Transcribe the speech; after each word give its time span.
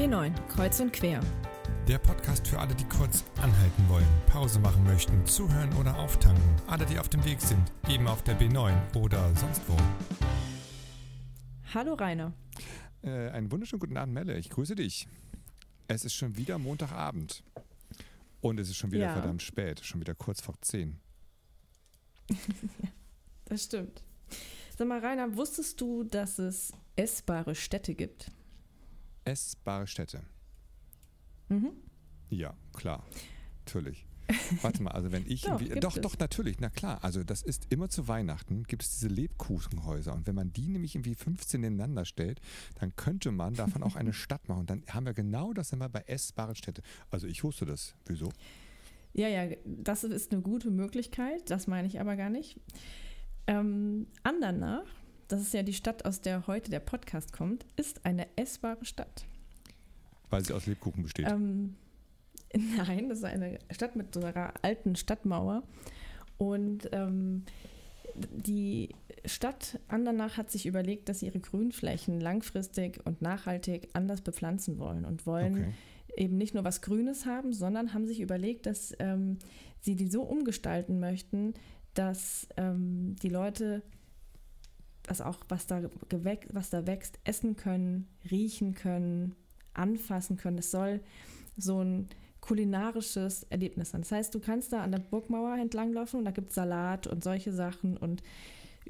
B9, 0.00 0.32
Kreuz 0.48 0.80
und 0.80 0.94
Quer. 0.94 1.20
Der 1.86 1.98
Podcast 1.98 2.48
für 2.48 2.58
alle, 2.58 2.74
die 2.74 2.84
kurz 2.84 3.22
anhalten 3.36 3.86
wollen, 3.86 4.06
Pause 4.28 4.58
machen 4.58 4.82
möchten, 4.84 5.26
zuhören 5.26 5.70
oder 5.74 5.94
auftanken. 5.98 6.42
Alle, 6.66 6.86
die 6.86 6.98
auf 6.98 7.10
dem 7.10 7.22
Weg 7.26 7.38
sind, 7.42 7.70
eben 7.86 8.08
auf 8.08 8.24
der 8.24 8.40
B9 8.40 8.96
oder 8.96 9.22
sonst 9.36 9.60
wo. 9.68 9.76
Hallo 11.74 11.92
Rainer. 11.92 12.32
Äh, 13.02 13.28
einen 13.28 13.52
wunderschönen 13.52 13.80
guten 13.80 13.98
Abend, 13.98 14.14
Melle. 14.14 14.38
Ich 14.38 14.48
grüße 14.48 14.74
dich. 14.74 15.06
Es 15.86 16.06
ist 16.06 16.14
schon 16.14 16.34
wieder 16.34 16.56
Montagabend. 16.56 17.44
Und 18.40 18.58
es 18.58 18.70
ist 18.70 18.78
schon 18.78 18.92
wieder 18.92 19.04
Ja. 19.08 19.12
verdammt 19.12 19.42
spät, 19.42 19.84
schon 19.84 20.00
wieder 20.00 20.14
kurz 20.14 20.40
vor 20.40 20.54
10. 20.62 20.98
Das 23.44 23.64
stimmt. 23.64 24.02
Sag 24.78 24.88
mal, 24.88 25.00
Rainer, 25.00 25.36
wusstest 25.36 25.78
du, 25.78 26.04
dass 26.04 26.38
es 26.38 26.72
essbare 26.96 27.54
Städte 27.54 27.94
gibt? 27.94 28.30
Essbare 29.30 29.86
Städte. 29.86 30.22
Mhm. 31.48 31.70
Ja, 32.30 32.54
klar. 32.72 33.06
Natürlich. 33.64 34.04
Warte 34.62 34.82
mal, 34.82 34.90
also 34.90 35.12
wenn 35.12 35.24
ich 35.26 35.42
Doch, 35.42 35.58
gibt 35.58 35.84
doch, 35.84 35.98
doch, 35.98 36.18
natürlich, 36.18 36.58
na 36.58 36.68
klar. 36.68 36.98
Also 37.02 37.22
das 37.22 37.42
ist 37.42 37.66
immer 37.70 37.88
zu 37.88 38.08
Weihnachten, 38.08 38.64
gibt 38.64 38.82
es 38.82 38.90
diese 38.90 39.06
Lebkuchenhäuser. 39.06 40.12
Und 40.12 40.26
wenn 40.26 40.34
man 40.34 40.52
die 40.52 40.68
nämlich 40.68 40.96
irgendwie 40.96 41.14
15 41.14 41.60
nebeneinander 41.60 42.04
stellt, 42.04 42.40
dann 42.80 42.94
könnte 42.96 43.30
man 43.30 43.54
davon 43.54 43.84
auch 43.84 43.94
eine 43.94 44.12
Stadt 44.24 44.48
machen. 44.48 44.60
Und 44.60 44.70
dann 44.70 44.82
haben 44.88 45.06
wir 45.06 45.14
genau 45.14 45.52
das 45.52 45.72
immer 45.72 45.88
bei 45.88 46.00
essbaren 46.06 46.56
Städte. 46.56 46.82
Also 47.12 47.28
ich 47.28 47.44
wusste 47.44 47.66
das. 47.66 47.94
Wieso? 48.06 48.32
Ja, 49.12 49.28
ja, 49.28 49.48
das 49.64 50.04
ist 50.04 50.32
eine 50.32 50.42
gute 50.42 50.70
Möglichkeit, 50.70 51.50
das 51.50 51.66
meine 51.66 51.86
ich 51.88 52.00
aber 52.00 52.16
gar 52.16 52.30
nicht. 52.30 52.60
Ähm, 53.48 54.06
Andernach, 54.22 54.86
das 55.32 55.40
ist 55.42 55.54
ja 55.54 55.62
die 55.62 55.72
Stadt, 55.72 56.04
aus 56.04 56.20
der 56.20 56.46
heute 56.46 56.70
der 56.70 56.80
Podcast 56.80 57.32
kommt, 57.32 57.64
ist 57.76 58.04
eine 58.04 58.26
essbare 58.36 58.84
Stadt. 58.84 59.24
Weil 60.28 60.44
sie 60.44 60.52
aus 60.52 60.66
Lebkuchen 60.66 61.02
besteht. 61.02 61.28
Ähm, 61.28 61.76
nein, 62.76 63.08
das 63.08 63.18
ist 63.18 63.24
eine 63.24 63.58
Stadt 63.70 63.96
mit 63.96 64.14
so 64.14 64.20
einer 64.20 64.52
alten 64.62 64.96
Stadtmauer. 64.96 65.62
Und 66.38 66.88
ähm, 66.92 67.44
die 68.14 68.90
Stadt 69.24 69.78
Andernach 69.88 70.36
hat 70.36 70.50
sich 70.50 70.66
überlegt, 70.66 71.08
dass 71.08 71.20
sie 71.20 71.26
ihre 71.26 71.40
Grünflächen 71.40 72.20
langfristig 72.20 73.00
und 73.04 73.22
nachhaltig 73.22 73.88
anders 73.92 74.22
bepflanzen 74.22 74.78
wollen 74.78 75.04
und 75.04 75.26
wollen 75.26 75.54
Okay. 75.54 75.72
eben 76.16 76.38
nicht 76.38 76.54
nur 76.54 76.64
was 76.64 76.80
Grünes 76.80 77.26
haben, 77.26 77.52
sondern 77.52 77.94
haben 77.94 78.06
sich 78.06 78.20
überlegt, 78.20 78.66
dass 78.66 78.94
ähm, 78.98 79.38
sie 79.80 79.94
die 79.94 80.08
so 80.08 80.22
umgestalten 80.22 80.98
möchten, 80.98 81.54
dass 81.94 82.48
ähm, 82.56 83.16
die 83.22 83.28
Leute 83.28 83.82
das 85.02 85.20
auch, 85.20 85.38
was 85.48 85.66
da, 85.66 85.82
was 86.52 86.70
da 86.70 86.86
wächst, 86.86 87.18
essen 87.24 87.56
können, 87.56 88.08
riechen 88.30 88.74
können, 88.74 89.34
anfassen 89.74 90.36
können. 90.36 90.58
Es 90.58 90.70
soll 90.70 91.00
so 91.56 91.82
ein 91.82 92.08
kulinarisches 92.40 93.44
Erlebnis 93.44 93.90
sein. 93.90 94.02
Das 94.02 94.12
heißt, 94.12 94.34
du 94.34 94.40
kannst 94.40 94.72
da 94.72 94.82
an 94.82 94.92
der 94.92 94.98
Burgmauer 94.98 95.56
entlanglaufen 95.56 96.18
und 96.18 96.24
da 96.24 96.30
gibt 96.30 96.50
es 96.50 96.54
Salat 96.54 97.06
und 97.06 97.22
solche 97.22 97.52
Sachen 97.52 97.96
und 97.96 98.22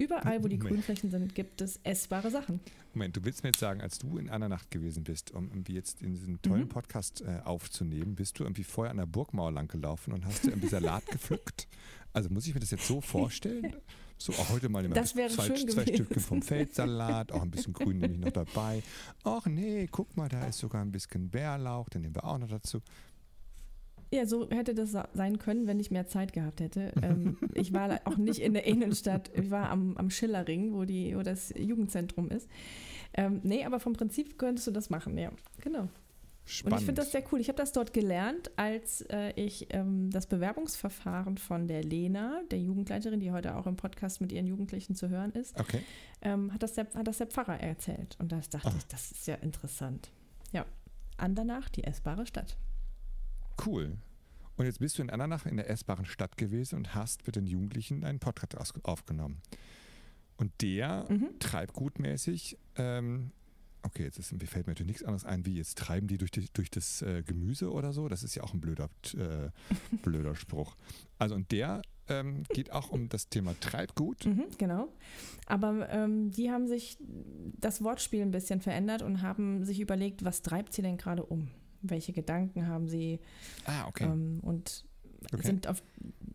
überall, 0.01 0.43
wo 0.43 0.49
die 0.49 0.57
Moment. 0.57 0.75
Grünflächen 0.77 1.11
sind, 1.11 1.35
gibt 1.35 1.61
es 1.61 1.79
essbare 1.85 2.31
Sachen. 2.31 2.61
Moment, 2.95 3.17
du 3.17 3.25
willst 3.25 3.43
mir 3.43 3.51
jetzt 3.51 3.61
sagen, 3.61 3.81
als 3.81 3.99
du 3.99 4.19
in 4.19 4.29
einer 4.31 4.49
Nacht 4.49 4.71
gewesen 4.71 5.05
bist, 5.05 5.31
um 5.33 5.49
irgendwie 5.49 5.75
jetzt 5.75 6.03
in 6.03 6.13
diesen 6.15 6.41
tollen 6.43 6.63
Mhm. 6.65 6.69
Podcast 6.69 7.21
äh, 7.23 7.41
aufzunehmen, 7.45 8.15
bist 8.17 8.39
du 8.39 8.45
irgendwie 8.45 8.65
vorher 8.65 8.91
an 8.91 8.97
der 8.97 9.07
Burgmauer 9.07 9.53
lang 9.53 9.69
gelaufen 9.69 10.13
und 10.13 10.25
hast 10.27 10.45
irgendwie 10.45 10.69
Salat 10.69 11.07
gepflückt? 11.11 11.69
Also 12.13 12.29
muss 12.31 12.47
ich 12.47 12.55
mir 12.55 12.61
das 12.61 12.71
jetzt 12.73 12.87
so 12.87 13.01
vorstellen? 13.01 13.77
So, 14.23 14.35
auch 14.35 14.51
heute 14.51 14.69
mal 14.69 14.85
immer 14.85 15.03
zwei, 15.03 15.29
zwei. 15.29 15.57
Stückchen 15.57 16.21
vom 16.21 16.43
Feldsalat, 16.43 17.33
auch 17.33 17.41
ein 17.41 17.51
bisschen 17.51 17.73
Grün 17.73 17.97
nehme 18.01 18.13
ich 18.13 18.21
noch 18.21 18.31
dabei. 18.33 18.83
Ach 19.25 19.47
nee, 19.47 19.89
guck 19.91 20.15
mal, 20.15 20.29
da 20.29 20.45
ist 20.47 20.59
sogar 20.59 20.83
ein 20.83 20.93
bisschen 20.93 21.31
Bärlauch, 21.31 21.89
den 21.89 22.03
nehmen 22.03 22.15
wir 22.15 22.25
auch 22.25 22.37
noch 22.37 22.49
dazu. 22.49 22.83
Ja, 24.13 24.27
so 24.27 24.51
hätte 24.51 24.75
das 24.75 24.97
sein 25.15 25.39
können, 25.39 25.67
wenn 25.69 25.79
ich 25.79 25.91
mehr 25.91 26.07
Zeit 26.07 26.33
gehabt 26.33 26.61
hätte. 26.61 26.93
Ähm, 27.03 27.37
ich 27.55 27.73
war 27.73 28.01
auch 28.05 28.17
nicht 28.17 28.41
in 28.41 28.55
der 28.55 28.67
Innenstadt, 28.67 29.31
ich 29.35 29.51
war 29.51 29.71
am, 29.71 29.97
am 29.97 30.11
Schillerring, 30.11 30.75
wo, 30.75 30.85
die, 30.85 31.17
wo 31.17 31.23
das 31.23 31.55
Jugendzentrum 31.57 32.29
ist. 32.29 32.49
Ähm, 33.15 33.41
nee, 33.45 33.65
aber 33.65 33.79
vom 33.81 33.93
Prinzip 33.93 34.39
könntest 34.39 34.67
du 34.67 34.73
das 34.73 34.91
machen, 34.91 35.17
ja. 35.17 35.31
Genau. 35.61 35.89
Spannend. 36.45 36.73
Und 36.73 36.81
ich 36.81 36.87
finde 36.87 37.03
das 37.03 37.13
sehr 37.13 37.23
cool. 37.31 37.41
Ich 37.41 37.49
habe 37.49 37.59
das 37.59 37.71
dort 37.71 37.93
gelernt, 37.93 38.51
als 38.57 39.03
äh, 39.03 39.33
ich 39.37 39.69
ähm, 39.71 40.11
das 40.11 40.27
Bewerbungsverfahren 40.27 41.39
von 41.39 41.69
der 41.69 41.85
Lena, 41.85 42.43
der 42.51 42.59
Jugendleiterin, 42.59 43.21
die 43.21 43.31
heute 43.31 43.55
auch 43.57 43.67
im 43.69 43.77
Podcast 43.77 44.21
mit 44.21 44.33
ihren 44.33 44.47
Jugendlichen 44.47 44.97
zu 44.97 45.09
hören 45.09 45.31
ist, 45.33 45.59
okay. 45.61 45.81
ähm, 46.23 46.53
hat, 46.53 46.65
das 46.65 46.73
der, 46.73 46.89
hat 46.95 47.07
das 47.07 47.19
der 47.19 47.29
Pfarrer 47.29 47.61
erzählt. 47.61 48.17
Und 48.19 48.33
da 48.33 48.41
dachte 48.51 48.69
Ah. 48.69 48.75
ich, 48.77 48.87
das 48.87 49.13
ist 49.13 49.27
ja 49.29 49.37
interessant. 49.37 50.11
Ja. 50.51 50.65
Andernach, 51.19 51.69
die 51.69 51.85
essbare 51.85 52.27
Stadt. 52.27 52.57
Cool. 53.65 53.97
Und 54.57 54.67
jetzt 54.67 54.79
bist 54.81 54.99
du 54.99 55.03
in 55.03 55.11
Andernach 55.11 55.47
in 55.47 55.57
der 55.57 55.71
essbaren 55.71 56.05
Stadt 56.05 56.37
gewesen 56.37 56.77
und 56.77 56.95
hast 56.95 57.27
mit 57.27 57.37
den 57.37 57.47
Jugendlichen 57.47 58.05
einen 58.05 58.19
Podcast 58.19 58.57
aufgenommen. 58.85 59.41
Und 60.37 60.53
der 60.61 61.07
Mhm. 61.09 61.39
treibgutmäßig, 61.39 62.59
ähm, 62.77 63.31
okay, 63.83 64.05
jetzt 64.05 64.19
ist, 64.19 64.33
mir 64.33 64.47
fällt 64.47 64.67
mir 64.67 64.73
natürlich 64.73 64.89
nichts 64.89 65.03
anderes 65.05 65.25
ein, 65.25 65.47
wie 65.47 65.57
jetzt 65.57 65.79
treiben 65.79 66.07
die 66.09 66.19
durch, 66.19 66.31
die, 66.31 66.47
durch 66.53 66.71
das 66.71 67.03
äh, 67.03 67.23
Gemüse 67.23 67.73
oder 67.73 67.93
so. 67.93 68.09
Das 68.09 68.23
ist 68.23 68.35
ja 68.35 68.43
auch 68.43 68.53
ein 68.55 68.61
blöder, 68.61 68.89
äh, 69.17 69.51
blöder 70.03 70.35
Spruch. 70.35 70.77
Also 71.19 71.35
und 71.35 71.51
der 71.53 71.83
ähm, 72.09 72.43
geht 72.53 72.73
auch 72.73 72.91
um 72.91 73.09
das 73.09 73.29
Thema 73.29 73.55
Treibgut. 73.61 74.27
Mhm, 74.27 74.45
genau. 74.59 74.89
Aber 75.47 75.89
ähm, 75.91 76.31
die 76.33 76.51
haben 76.51 76.67
sich 76.67 76.99
das 77.59 77.83
Wortspiel 77.85 78.23
ein 78.23 78.31
bisschen 78.31 78.61
verändert 78.61 79.03
und 79.03 79.23
haben 79.23 79.65
sich 79.65 79.81
überlegt, 79.81 80.25
was 80.25 80.43
treibt 80.43 80.73
sie 80.73 80.83
denn 80.83 80.97
gerade 80.97 81.25
um? 81.25 81.49
Welche 81.83 82.13
Gedanken 82.13 82.67
haben 82.67 82.89
sie? 82.89 83.21
Ah, 83.65 83.87
okay. 83.87 84.05
Ähm, 84.05 84.41
und 84.43 84.85
Okay. 85.33 85.43
sind 85.43 85.67
auf, 85.67 85.83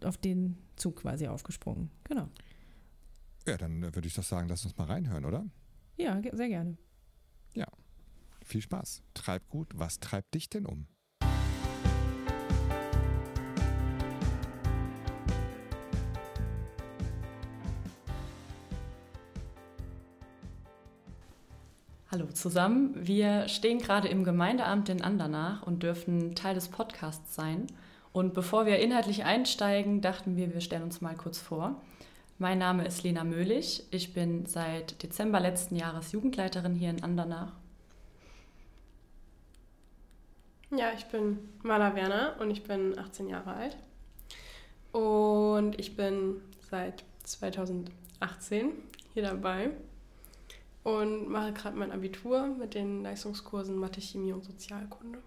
auf 0.04 0.18
den 0.18 0.58
Zug 0.76 0.98
quasi 0.98 1.28
aufgesprungen. 1.28 1.90
Genau. 2.04 2.30
Ja, 3.48 3.58
dann 3.58 3.84
äh, 3.84 3.96
würde 3.96 4.08
ich 4.08 4.14
doch 4.14 4.24
sagen, 4.24 4.48
lass 4.48 4.64
uns 4.64 4.78
mal 4.78 4.86
reinhören, 4.86 5.26
oder? 5.26 5.46
Ja, 5.98 6.22
sehr 6.34 6.48
gerne. 6.50 6.78
Viel 8.46 8.62
Spaß. 8.62 9.02
Treibgut, 9.16 9.68
was 9.74 10.00
treibt 10.00 10.36
dich 10.36 10.50
denn 10.50 10.68
um? 10.68 10.86
Hallo 22.16 22.28
zusammen. 22.28 22.94
Wir 22.96 23.50
stehen 23.50 23.78
gerade 23.80 24.08
im 24.08 24.24
Gemeindeamt 24.24 24.88
in 24.88 25.02
Andernach 25.02 25.64
und 25.64 25.84
dürfen 25.84 26.34
Teil 26.34 26.56
des 26.56 26.70
Podcasts 26.70 27.36
sein. 27.36 27.68
Und 28.14 28.34
bevor 28.34 28.66
wir 28.66 28.80
inhaltlich 28.80 29.26
einsteigen, 29.26 30.00
dachten 30.00 30.38
wir, 30.38 30.54
wir 30.54 30.62
stellen 30.62 30.84
uns 30.84 31.02
mal 31.02 31.18
kurz 31.18 31.40
vor. 31.40 31.76
Mein 32.40 32.58
Name 32.58 32.88
ist 32.88 33.04
Lena 33.04 33.26
Möhlich. 33.26 33.84
Ich 33.92 34.14
bin 34.14 34.46
seit 34.46 35.04
Dezember 35.04 35.42
letzten 35.42 35.76
Jahres 35.76 36.14
Jugendleiterin 36.14 36.74
hier 36.74 36.90
in 36.90 37.04
Andernach. 37.04 37.52
Ja, 40.72 40.94
ich 40.98 41.04
bin 41.08 41.40
Mala 41.64 41.96
Werner 41.96 42.38
und 42.40 42.50
ich 42.50 42.64
bin 42.64 42.98
18 42.98 43.28
Jahre 43.28 43.56
alt. 43.56 43.78
Und 44.94 45.78
ich 45.78 45.98
bin 45.98 46.40
seit 46.72 47.04
2018 47.26 48.72
hier 49.14 49.24
dabei 49.24 49.72
und 50.86 51.30
mache 51.30 51.52
gerade 51.52 51.76
mein 51.76 51.92
Abitur 51.92 52.46
mit 52.46 52.76
den 52.76 53.02
Leistungskursen 53.02 53.76
Mathe, 53.76 54.00
Chemie 54.02 54.34
und 54.34 54.46
Sozialkunde. 54.46 55.18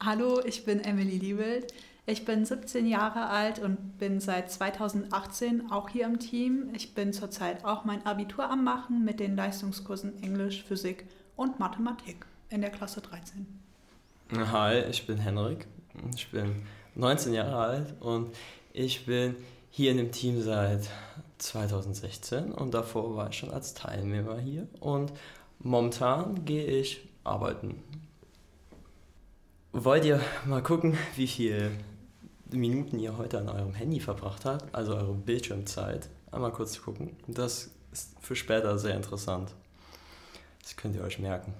Hallo, 0.00 0.40
ich 0.44 0.64
bin 0.64 0.80
Emily 0.80 1.18
Liebelt. 1.18 1.74
Ich 2.06 2.24
bin 2.24 2.46
17 2.46 2.86
Jahre 2.86 3.26
alt 3.28 3.58
und 3.58 3.98
bin 3.98 4.20
seit 4.20 4.50
2018 4.50 5.70
auch 5.70 5.90
hier 5.90 6.06
im 6.06 6.18
Team. 6.18 6.70
Ich 6.74 6.94
bin 6.94 7.12
zurzeit 7.12 7.66
auch 7.66 7.84
mein 7.84 8.04
Abitur 8.06 8.50
am 8.50 8.64
Machen 8.64 9.04
mit 9.04 9.20
den 9.20 9.36
Leistungskursen 9.36 10.22
Englisch, 10.22 10.64
Physik 10.64 11.06
und 11.36 11.60
Mathematik 11.60 12.24
in 12.48 12.62
der 12.62 12.70
Klasse 12.70 13.02
13. 13.02 13.46
Hi, 14.34 14.78
ich 14.90 15.06
bin 15.06 15.18
Henrik. 15.18 15.66
Ich 16.16 16.30
bin 16.30 16.62
19 16.94 17.34
Jahre 17.34 17.56
alt 17.56 17.94
und 18.00 18.34
ich 18.72 19.04
bin 19.04 19.36
hier 19.70 19.90
in 19.90 19.98
dem 19.98 20.10
Team 20.10 20.40
seit 20.40 20.88
2016 21.42 22.52
und 22.52 22.72
davor 22.72 23.16
war 23.16 23.30
ich 23.30 23.38
schon 23.38 23.50
als 23.50 23.74
Teilnehmer 23.74 24.38
hier 24.38 24.68
und 24.80 25.12
momentan 25.58 26.44
gehe 26.44 26.66
ich 26.66 27.08
arbeiten. 27.24 27.82
Wollt 29.72 30.04
ihr 30.04 30.20
mal 30.44 30.62
gucken, 30.62 30.96
wie 31.16 31.26
viele 31.26 31.70
Minuten 32.50 32.98
ihr 32.98 33.16
heute 33.16 33.38
an 33.38 33.48
eurem 33.48 33.74
Handy 33.74 34.00
verbracht 34.00 34.44
habt, 34.44 34.74
also 34.74 34.94
eure 34.94 35.14
Bildschirmzeit? 35.14 36.08
Einmal 36.30 36.52
kurz 36.52 36.80
gucken. 36.80 37.16
Das 37.26 37.70
ist 37.90 38.14
für 38.20 38.36
später 38.36 38.78
sehr 38.78 38.94
interessant. 38.94 39.52
Das 40.62 40.76
könnt 40.76 40.94
ihr 40.94 41.02
euch 41.02 41.18
merken. 41.18 41.54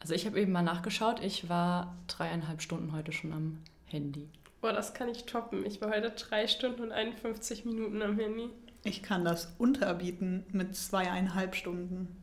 Also 0.00 0.14
ich 0.14 0.26
habe 0.26 0.40
eben 0.40 0.52
mal 0.52 0.62
nachgeschaut. 0.62 1.20
Ich 1.22 1.48
war 1.48 1.96
dreieinhalb 2.06 2.62
Stunden 2.62 2.92
heute 2.92 3.12
schon 3.12 3.32
am 3.32 3.58
Handy. 3.86 4.28
Boah, 4.60 4.72
das 4.72 4.94
kann 4.94 5.08
ich 5.08 5.24
toppen. 5.26 5.64
Ich 5.66 5.80
war 5.80 5.90
heute 5.90 6.10
3 6.10 6.48
Stunden 6.48 6.82
und 6.82 6.92
51 6.92 7.64
Minuten 7.64 8.02
am 8.02 8.18
Handy. 8.18 8.48
Ich 8.84 9.02
kann 9.02 9.24
das 9.24 9.52
unterbieten 9.58 10.44
mit 10.52 10.76
zweieinhalb 10.76 11.54
Stunden. 11.54 12.16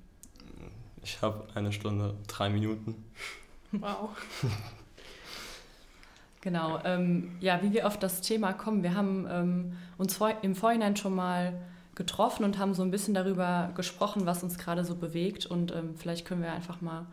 Ich 1.03 1.21
habe 1.21 1.47
eine 1.53 1.71
Stunde, 1.73 2.15
drei 2.27 2.49
Minuten. 2.49 3.03
Wow. 3.71 4.09
Genau, 6.43 6.81
ähm, 6.83 7.37
ja, 7.39 7.61
wie 7.63 7.71
wir 7.71 7.87
auf 7.87 7.97
das 7.97 8.19
Thema 8.19 8.51
kommen. 8.51 8.83
Wir 8.83 8.95
haben 8.95 9.25
ähm, 9.31 9.77
uns 9.97 10.17
vor, 10.17 10.29
im 10.41 10.55
Vorhinein 10.55 10.97
schon 10.97 11.15
mal 11.15 11.53
getroffen 11.95 12.43
und 12.43 12.57
haben 12.57 12.73
so 12.73 12.83
ein 12.83 12.91
bisschen 12.91 13.13
darüber 13.13 13.71
gesprochen, 13.75 14.25
was 14.25 14.43
uns 14.43 14.57
gerade 14.57 14.83
so 14.83 14.95
bewegt. 14.95 15.45
Und 15.45 15.73
ähm, 15.73 15.95
vielleicht 15.95 16.25
können 16.25 16.41
wir 16.41 16.51
einfach 16.51 16.81
mal 16.81 17.05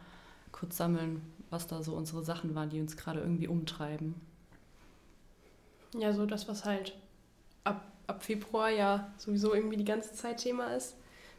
kurz 0.50 0.76
sammeln, 0.76 1.22
was 1.48 1.68
da 1.68 1.80
so 1.80 1.94
unsere 1.94 2.24
Sachen 2.24 2.56
waren, 2.56 2.70
die 2.70 2.80
uns 2.80 2.96
gerade 2.96 3.20
irgendwie 3.20 3.46
umtreiben. 3.46 4.16
Ja, 5.94 6.12
so 6.12 6.26
das, 6.26 6.48
was 6.48 6.64
halt 6.64 6.94
ab, 7.64 7.84
ab 8.06 8.22
Februar 8.22 8.70
ja 8.70 9.12
sowieso 9.18 9.54
irgendwie 9.54 9.76
die 9.76 9.84
ganze 9.84 10.14
Zeit 10.14 10.38
Thema 10.38 10.74
ist, 10.74 10.94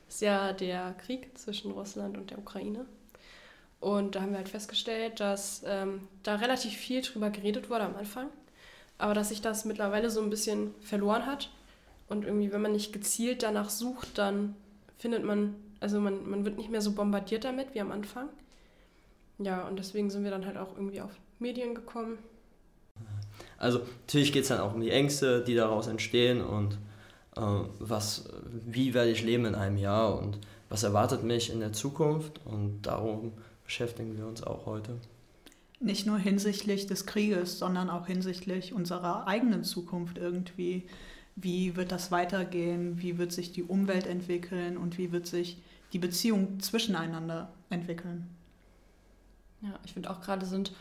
ist 0.09 0.21
ja 0.21 0.53
der 0.53 0.93
Krieg 1.05 1.37
zwischen 1.37 1.71
Russland 1.71 2.17
und 2.17 2.31
der 2.31 2.37
Ukraine. 2.39 2.85
Und 3.79 4.15
da 4.15 4.21
haben 4.21 4.31
wir 4.31 4.37
halt 4.37 4.49
festgestellt, 4.49 5.19
dass 5.19 5.63
ähm, 5.65 6.07
da 6.23 6.35
relativ 6.35 6.73
viel 6.73 7.01
drüber 7.01 7.29
geredet 7.31 7.69
wurde 7.69 7.85
am 7.85 7.95
Anfang, 7.95 8.27
aber 8.97 9.13
dass 9.13 9.29
sich 9.29 9.41
das 9.41 9.65
mittlerweile 9.65 10.09
so 10.09 10.21
ein 10.21 10.29
bisschen 10.29 10.75
verloren 10.81 11.25
hat. 11.25 11.49
Und 12.07 12.25
irgendwie, 12.25 12.51
wenn 12.51 12.61
man 12.61 12.73
nicht 12.73 12.93
gezielt 12.93 13.41
danach 13.41 13.69
sucht, 13.69 14.17
dann 14.17 14.55
findet 14.97 15.23
man, 15.23 15.55
also 15.79 15.99
man, 15.99 16.29
man 16.29 16.45
wird 16.45 16.57
nicht 16.57 16.69
mehr 16.69 16.81
so 16.81 16.91
bombardiert 16.91 17.45
damit 17.45 17.73
wie 17.73 17.81
am 17.81 17.91
Anfang. 17.91 18.29
Ja, 19.39 19.65
und 19.67 19.79
deswegen 19.79 20.09
sind 20.11 20.23
wir 20.23 20.31
dann 20.31 20.45
halt 20.45 20.57
auch 20.57 20.75
irgendwie 20.75 21.01
auf 21.01 21.11
Medien 21.39 21.73
gekommen. 21.73 22.19
Also 23.61 23.81
natürlich 24.07 24.33
geht 24.33 24.41
es 24.41 24.47
dann 24.47 24.59
auch 24.59 24.73
um 24.73 24.81
die 24.81 24.89
Ängste, 24.89 25.43
die 25.43 25.53
daraus 25.53 25.85
entstehen 25.85 26.41
und 26.41 26.79
äh, 27.35 27.41
was, 27.77 28.27
wie 28.65 28.95
werde 28.95 29.11
ich 29.11 29.23
leben 29.23 29.45
in 29.45 29.53
einem 29.53 29.77
Jahr 29.77 30.17
und 30.17 30.39
was 30.67 30.81
erwartet 30.81 31.23
mich 31.23 31.51
in 31.51 31.59
der 31.59 31.71
Zukunft 31.71 32.41
und 32.43 32.81
darum 32.81 33.33
beschäftigen 33.63 34.17
wir 34.17 34.25
uns 34.25 34.41
auch 34.41 34.65
heute. 34.65 34.97
Nicht 35.79 36.07
nur 36.07 36.17
hinsichtlich 36.17 36.87
des 36.87 37.05
Krieges, 37.05 37.59
sondern 37.59 37.91
auch 37.91 38.07
hinsichtlich 38.07 38.73
unserer 38.73 39.27
eigenen 39.27 39.63
Zukunft 39.63 40.17
irgendwie. 40.17 40.87
Wie 41.35 41.75
wird 41.75 41.91
das 41.91 42.09
weitergehen? 42.09 42.99
Wie 42.99 43.19
wird 43.19 43.31
sich 43.31 43.51
die 43.51 43.63
Umwelt 43.63 44.07
entwickeln? 44.07 44.75
Und 44.75 44.97
wie 44.97 45.11
wird 45.11 45.27
sich 45.27 45.61
die 45.93 45.99
Beziehung 45.99 46.59
zwischeneinander 46.59 47.51
entwickeln? 47.69 48.27
Ja, 49.61 49.79
ich 49.85 49.93
finde 49.93 50.09
auch 50.09 50.21
gerade 50.21 50.47
sind, 50.47 50.71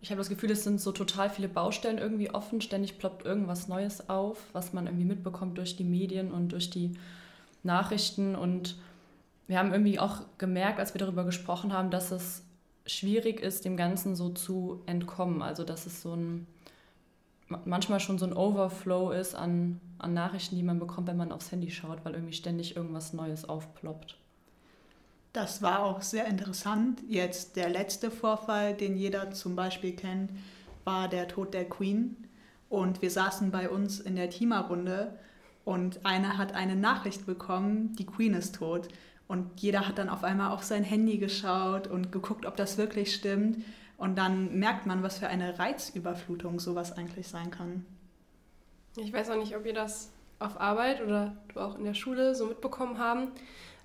ich 0.00 0.10
habe 0.10 0.18
das 0.18 0.28
Gefühl, 0.28 0.50
es 0.50 0.64
sind 0.64 0.80
so 0.80 0.92
total 0.92 1.30
viele 1.30 1.48
Baustellen 1.48 1.98
irgendwie 1.98 2.30
offen. 2.30 2.60
Ständig 2.60 2.98
ploppt 2.98 3.24
irgendwas 3.24 3.68
Neues 3.68 4.08
auf, 4.08 4.38
was 4.52 4.72
man 4.72 4.86
irgendwie 4.86 5.04
mitbekommt 5.04 5.58
durch 5.58 5.76
die 5.76 5.84
Medien 5.84 6.32
und 6.32 6.50
durch 6.50 6.70
die 6.70 6.94
Nachrichten 7.62 8.34
und 8.36 8.76
wir 9.48 9.58
haben 9.58 9.72
irgendwie 9.72 9.98
auch 10.00 10.22
gemerkt, 10.38 10.80
als 10.80 10.94
wir 10.94 10.98
darüber 10.98 11.24
gesprochen 11.24 11.72
haben, 11.72 11.90
dass 11.90 12.10
es 12.10 12.42
schwierig 12.84 13.40
ist, 13.40 13.64
dem 13.64 13.76
Ganzen 13.76 14.16
so 14.16 14.30
zu 14.30 14.82
entkommen. 14.86 15.42
Also 15.42 15.64
dass 15.64 15.86
es 15.86 16.02
so 16.02 16.14
ein 16.14 16.46
manchmal 17.48 18.00
schon 18.00 18.18
so 18.18 18.26
ein 18.26 18.32
Overflow 18.32 19.12
ist 19.12 19.34
an, 19.34 19.80
an 19.98 20.14
Nachrichten, 20.14 20.56
die 20.56 20.62
man 20.62 20.80
bekommt, 20.80 21.06
wenn 21.06 21.16
man 21.16 21.30
aufs 21.30 21.52
Handy 21.52 21.70
schaut, 21.70 22.04
weil 22.04 22.14
irgendwie 22.14 22.32
ständig 22.32 22.74
irgendwas 22.74 23.12
Neues 23.12 23.48
aufploppt. 23.48 24.16
Das 25.36 25.60
war 25.60 25.80
auch 25.80 26.00
sehr 26.00 26.24
interessant. 26.24 27.02
Jetzt 27.06 27.56
der 27.56 27.68
letzte 27.68 28.10
Vorfall, 28.10 28.72
den 28.72 28.96
jeder 28.96 29.32
zum 29.32 29.54
Beispiel 29.54 29.92
kennt, 29.92 30.30
war 30.84 31.08
der 31.08 31.28
Tod 31.28 31.52
der 31.52 31.68
Queen. 31.68 32.16
Und 32.70 33.02
wir 33.02 33.10
saßen 33.10 33.50
bei 33.50 33.68
uns 33.68 34.00
in 34.00 34.16
der 34.16 34.30
Teamerrunde 34.30 35.18
und 35.66 36.06
einer 36.06 36.38
hat 36.38 36.54
eine 36.54 36.74
Nachricht 36.74 37.26
bekommen, 37.26 37.94
die 37.96 38.06
Queen 38.06 38.32
ist 38.32 38.54
tot. 38.54 38.88
Und 39.28 39.60
jeder 39.60 39.86
hat 39.86 39.98
dann 39.98 40.08
auf 40.08 40.24
einmal 40.24 40.52
auf 40.52 40.64
sein 40.64 40.84
Handy 40.84 41.18
geschaut 41.18 41.86
und 41.86 42.12
geguckt, 42.12 42.46
ob 42.46 42.56
das 42.56 42.78
wirklich 42.78 43.14
stimmt. 43.14 43.62
Und 43.98 44.16
dann 44.16 44.58
merkt 44.58 44.86
man, 44.86 45.02
was 45.02 45.18
für 45.18 45.28
eine 45.28 45.58
Reizüberflutung 45.58 46.60
sowas 46.60 46.96
eigentlich 46.96 47.28
sein 47.28 47.50
kann. 47.50 47.84
Ich 48.96 49.12
weiß 49.12 49.28
auch 49.28 49.36
nicht, 49.36 49.54
ob 49.54 49.66
ihr 49.66 49.74
das 49.74 50.10
auf 50.38 50.58
Arbeit 50.58 51.02
oder 51.02 51.36
du 51.52 51.60
auch 51.60 51.76
in 51.76 51.84
der 51.84 51.92
Schule 51.92 52.34
so 52.34 52.46
mitbekommen 52.46 52.96
haben. 52.96 53.32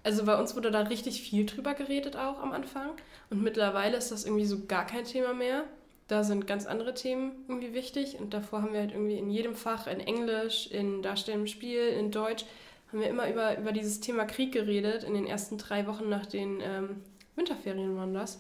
Also 0.04 0.26
bei 0.26 0.40
uns 0.40 0.56
wurde 0.56 0.72
da 0.72 0.82
richtig 0.82 1.22
viel 1.22 1.46
drüber 1.46 1.74
geredet 1.74 2.16
auch 2.16 2.40
am 2.40 2.52
Anfang. 2.54 2.92
Und 3.30 3.44
mittlerweile 3.44 3.98
ist 3.98 4.12
das 4.12 4.26
irgendwie 4.26 4.46
so 4.46 4.66
gar 4.66 4.86
kein 4.86 5.06
Thema 5.06 5.34
mehr. 5.34 5.64
Da 6.08 6.24
sind 6.24 6.48
ganz 6.48 6.66
andere 6.66 6.94
Themen 6.94 7.46
irgendwie 7.48 7.74
wichtig. 7.74 8.20
Und 8.20 8.34
davor 8.34 8.64
haben 8.64 8.74
wir 8.74 8.80
halt 8.82 8.92
irgendwie 8.92 9.18
in 9.18 9.30
jedem 9.30 9.56
Fach, 9.56 9.88
in 9.88 10.00
Englisch, 10.00 10.68
in 10.68 11.02
Darstellung 11.02 11.42
im 11.42 11.48
Spiel, 11.48 11.88
in 11.88 12.12
Deutsch, 12.12 12.46
haben 12.92 13.00
wir 13.00 13.10
immer 13.10 13.30
über, 13.30 13.58
über 13.58 13.72
dieses 13.72 14.02
Thema 14.02 14.26
Krieg 14.26 14.52
geredet, 14.52 15.04
in 15.04 15.14
den 15.14 15.26
ersten 15.26 15.58
drei 15.58 15.88
Wochen 15.88 16.10
nach 16.10 16.26
den 16.26 16.60
ähm, 16.62 17.02
Winterferien 17.36 17.96
waren 17.96 18.14
das. 18.14 18.40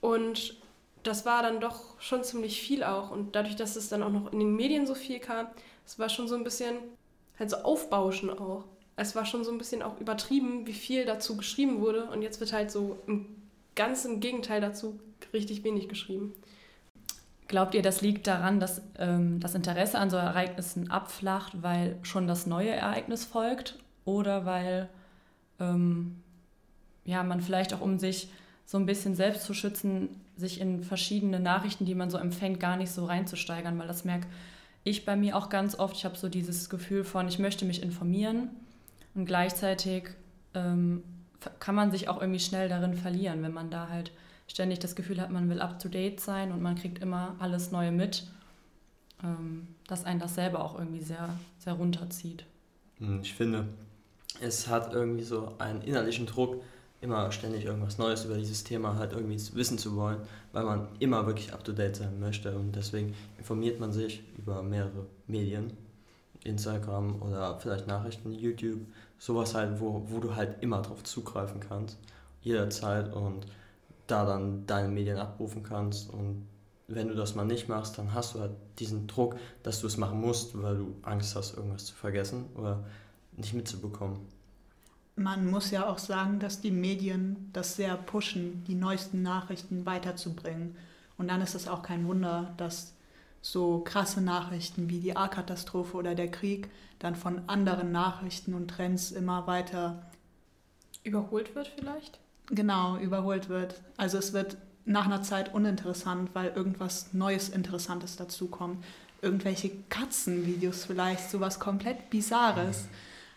Und 0.00 0.56
das 1.02 1.24
war 1.24 1.42
dann 1.42 1.60
doch 1.60 2.00
schon 2.00 2.24
ziemlich 2.24 2.60
viel 2.60 2.82
auch. 2.82 3.10
Und 3.10 3.36
dadurch, 3.36 3.56
dass 3.56 3.76
es 3.76 3.88
dann 3.88 4.02
auch 4.02 4.10
noch 4.10 4.32
in 4.32 4.40
den 4.40 4.56
Medien 4.56 4.86
so 4.86 4.94
viel 4.94 5.20
kam, 5.20 5.46
es 5.86 5.98
war 5.98 6.08
schon 6.08 6.26
so 6.26 6.34
ein 6.34 6.44
bisschen 6.44 6.76
halt 7.38 7.50
so 7.50 7.56
aufbauschen 7.58 8.30
auch. 8.30 8.64
Es 9.00 9.16
war 9.16 9.24
schon 9.24 9.44
so 9.44 9.50
ein 9.50 9.56
bisschen 9.56 9.80
auch 9.80 9.98
übertrieben, 9.98 10.66
wie 10.66 10.74
viel 10.74 11.06
dazu 11.06 11.34
geschrieben 11.38 11.80
wurde. 11.80 12.04
Und 12.10 12.20
jetzt 12.20 12.38
wird 12.38 12.52
halt 12.52 12.70
so 12.70 12.98
im 13.06 13.24
ganz 13.74 14.04
im 14.04 14.20
Gegenteil 14.20 14.60
dazu 14.60 15.00
richtig 15.32 15.64
wenig 15.64 15.88
geschrieben. 15.88 16.34
Glaubt 17.48 17.74
ihr, 17.74 17.80
das 17.80 18.02
liegt 18.02 18.26
daran, 18.26 18.60
dass 18.60 18.82
ähm, 18.98 19.40
das 19.40 19.54
Interesse 19.54 19.98
an 19.98 20.10
so 20.10 20.18
Ereignissen 20.18 20.90
abflacht, 20.90 21.62
weil 21.62 21.96
schon 22.02 22.26
das 22.26 22.46
neue 22.46 22.68
Ereignis 22.68 23.24
folgt? 23.24 23.78
Oder 24.04 24.44
weil 24.44 24.90
ähm, 25.60 26.16
ja, 27.06 27.22
man 27.22 27.40
vielleicht 27.40 27.72
auch, 27.72 27.80
um 27.80 27.98
sich 27.98 28.28
so 28.66 28.76
ein 28.76 28.84
bisschen 28.84 29.16
selbst 29.16 29.44
zu 29.44 29.54
schützen, 29.54 30.10
sich 30.36 30.60
in 30.60 30.84
verschiedene 30.84 31.40
Nachrichten, 31.40 31.86
die 31.86 31.94
man 31.94 32.10
so 32.10 32.18
empfängt, 32.18 32.60
gar 32.60 32.76
nicht 32.76 32.92
so 32.92 33.06
reinzusteigern? 33.06 33.78
Weil 33.78 33.88
das 33.88 34.04
merke 34.04 34.26
ich 34.84 35.06
bei 35.06 35.16
mir 35.16 35.38
auch 35.38 35.48
ganz 35.48 35.78
oft. 35.78 35.96
Ich 35.96 36.04
habe 36.04 36.18
so 36.18 36.28
dieses 36.28 36.68
Gefühl 36.68 37.02
von, 37.02 37.28
ich 37.28 37.38
möchte 37.38 37.64
mich 37.64 37.82
informieren 37.82 38.50
und 39.14 39.26
gleichzeitig 39.26 40.10
ähm, 40.54 41.02
kann 41.58 41.74
man 41.74 41.90
sich 41.90 42.08
auch 42.08 42.20
irgendwie 42.20 42.40
schnell 42.40 42.68
darin 42.68 42.94
verlieren, 42.94 43.42
wenn 43.42 43.52
man 43.52 43.70
da 43.70 43.88
halt 43.88 44.12
ständig 44.46 44.80
das 44.80 44.94
Gefühl 44.96 45.20
hat, 45.20 45.30
man 45.30 45.48
will 45.48 45.60
up-to-date 45.60 46.20
sein 46.20 46.52
und 46.52 46.60
man 46.60 46.74
kriegt 46.74 46.98
immer 47.00 47.36
alles 47.38 47.70
Neue 47.70 47.92
mit, 47.92 48.26
ähm, 49.22 49.68
dass 49.86 50.04
einen 50.04 50.20
das 50.20 50.34
selber 50.34 50.64
auch 50.64 50.78
irgendwie 50.78 51.02
sehr, 51.02 51.30
sehr 51.58 51.74
runterzieht. 51.74 52.44
Hm, 52.98 53.20
ich 53.22 53.34
finde, 53.34 53.68
es 54.40 54.68
hat 54.68 54.92
irgendwie 54.92 55.22
so 55.22 55.54
einen 55.58 55.82
innerlichen 55.82 56.26
Druck, 56.26 56.62
immer 57.00 57.32
ständig 57.32 57.64
irgendwas 57.64 57.96
Neues 57.96 58.24
über 58.24 58.36
dieses 58.36 58.62
Thema 58.62 58.96
halt 58.96 59.12
irgendwie 59.12 59.38
wissen 59.54 59.78
zu 59.78 59.96
wollen, 59.96 60.18
weil 60.52 60.64
man 60.64 60.88
immer 60.98 61.26
wirklich 61.26 61.52
up-to-date 61.52 61.96
sein 61.96 62.20
möchte 62.20 62.54
und 62.54 62.76
deswegen 62.76 63.14
informiert 63.38 63.80
man 63.80 63.92
sich 63.92 64.22
über 64.36 64.62
mehrere 64.62 65.06
Medien, 65.26 65.72
Instagram 66.44 67.20
oder 67.22 67.58
vielleicht 67.58 67.86
Nachrichten, 67.86 68.32
YouTube, 68.32 68.80
sowas 69.18 69.54
halt, 69.54 69.80
wo, 69.80 70.04
wo 70.08 70.20
du 70.20 70.34
halt 70.34 70.62
immer 70.62 70.82
drauf 70.82 71.04
zugreifen 71.04 71.60
kannst, 71.60 71.98
jederzeit 72.42 73.12
und 73.12 73.46
da 74.06 74.24
dann 74.24 74.66
deine 74.66 74.88
Medien 74.88 75.18
abrufen 75.18 75.62
kannst. 75.62 76.10
Und 76.10 76.46
wenn 76.88 77.08
du 77.08 77.14
das 77.14 77.34
mal 77.34 77.44
nicht 77.44 77.68
machst, 77.68 77.98
dann 77.98 78.14
hast 78.14 78.34
du 78.34 78.40
halt 78.40 78.52
diesen 78.78 79.06
Druck, 79.06 79.36
dass 79.62 79.80
du 79.80 79.86
es 79.86 79.96
machen 79.96 80.20
musst, 80.20 80.60
weil 80.60 80.76
du 80.76 80.96
Angst 81.02 81.36
hast, 81.36 81.56
irgendwas 81.56 81.86
zu 81.86 81.94
vergessen 81.94 82.46
oder 82.54 82.84
nicht 83.36 83.54
mitzubekommen. 83.54 84.18
Man 85.16 85.50
muss 85.50 85.70
ja 85.70 85.88
auch 85.88 85.98
sagen, 85.98 86.40
dass 86.40 86.60
die 86.60 86.70
Medien 86.70 87.50
das 87.52 87.76
sehr 87.76 87.96
pushen, 87.96 88.64
die 88.64 88.74
neuesten 88.74 89.22
Nachrichten 89.22 89.84
weiterzubringen. 89.84 90.76
Und 91.18 91.28
dann 91.28 91.42
ist 91.42 91.54
es 91.54 91.68
auch 91.68 91.82
kein 91.82 92.06
Wunder, 92.06 92.54
dass 92.56 92.94
so 93.42 93.80
krasse 93.80 94.20
Nachrichten 94.20 94.90
wie 94.90 95.00
die 95.00 95.16
A-Katastrophe 95.16 95.96
oder 95.96 96.14
der 96.14 96.30
Krieg 96.30 96.68
dann 96.98 97.14
von 97.14 97.48
anderen 97.48 97.92
Nachrichten 97.92 98.54
und 98.54 98.68
Trends 98.68 99.10
immer 99.10 99.46
weiter 99.46 100.10
überholt 101.02 101.54
wird 101.54 101.68
vielleicht? 101.68 102.18
Genau, 102.50 102.98
überholt 102.98 103.48
wird. 103.48 103.80
Also 103.96 104.18
es 104.18 104.32
wird 104.32 104.56
nach 104.84 105.06
einer 105.06 105.22
Zeit 105.22 105.54
uninteressant, 105.54 106.30
weil 106.34 106.52
irgendwas 106.54 107.12
Neues, 107.12 107.48
Interessantes 107.48 108.16
dazukommt. 108.16 108.84
Irgendwelche 109.22 109.70
Katzenvideos 109.88 110.84
vielleicht, 110.84 111.30
sowas 111.30 111.60
komplett 111.60 112.10
Bizarres. 112.10 112.88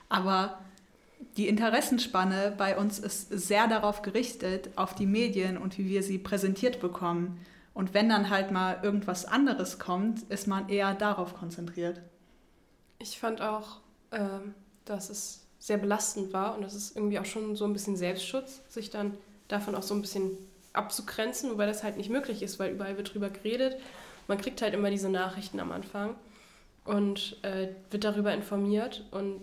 Aber 0.09 0.59
die 1.37 1.47
Interessenspanne 1.47 2.53
bei 2.57 2.77
uns 2.77 2.99
ist 2.99 3.29
sehr 3.29 3.67
darauf 3.67 4.01
gerichtet, 4.01 4.69
auf 4.75 4.95
die 4.95 5.05
Medien 5.05 5.57
und 5.57 5.77
wie 5.77 5.89
wir 5.89 6.03
sie 6.03 6.17
präsentiert 6.17 6.79
bekommen. 6.79 7.39
Und 7.73 7.93
wenn 7.93 8.09
dann 8.09 8.29
halt 8.29 8.51
mal 8.51 8.79
irgendwas 8.83 9.25
anderes 9.25 9.79
kommt, 9.79 10.23
ist 10.29 10.47
man 10.47 10.69
eher 10.69 10.93
darauf 10.93 11.33
konzentriert. 11.33 12.01
Ich 12.99 13.19
fand 13.19 13.41
auch, 13.41 13.79
ähm, 14.11 14.53
dass 14.85 15.09
es 15.09 15.45
sehr 15.59 15.77
belastend 15.77 16.33
war 16.33 16.55
und 16.55 16.61
das 16.61 16.75
ist 16.75 16.95
irgendwie 16.95 17.19
auch 17.19 17.25
schon 17.25 17.55
so 17.55 17.65
ein 17.65 17.73
bisschen 17.73 17.95
Selbstschutz, 17.95 18.61
sich 18.67 18.89
dann 18.89 19.17
davon 19.47 19.75
auch 19.75 19.83
so 19.83 19.93
ein 19.95 20.01
bisschen 20.01 20.31
abzugrenzen, 20.73 21.51
wobei 21.51 21.65
das 21.65 21.83
halt 21.83 21.97
nicht 21.97 22.09
möglich 22.09 22.43
ist, 22.43 22.59
weil 22.59 22.73
überall 22.73 22.97
wird 22.97 23.13
drüber 23.13 23.29
geredet. 23.29 23.79
Man 24.27 24.37
kriegt 24.37 24.61
halt 24.61 24.73
immer 24.73 24.89
diese 24.89 25.09
Nachrichten 25.09 25.59
am 25.59 25.71
Anfang 25.71 26.15
und 26.85 27.37
äh, 27.43 27.69
wird 27.91 28.03
darüber 28.03 28.33
informiert 28.33 29.05
und 29.11 29.41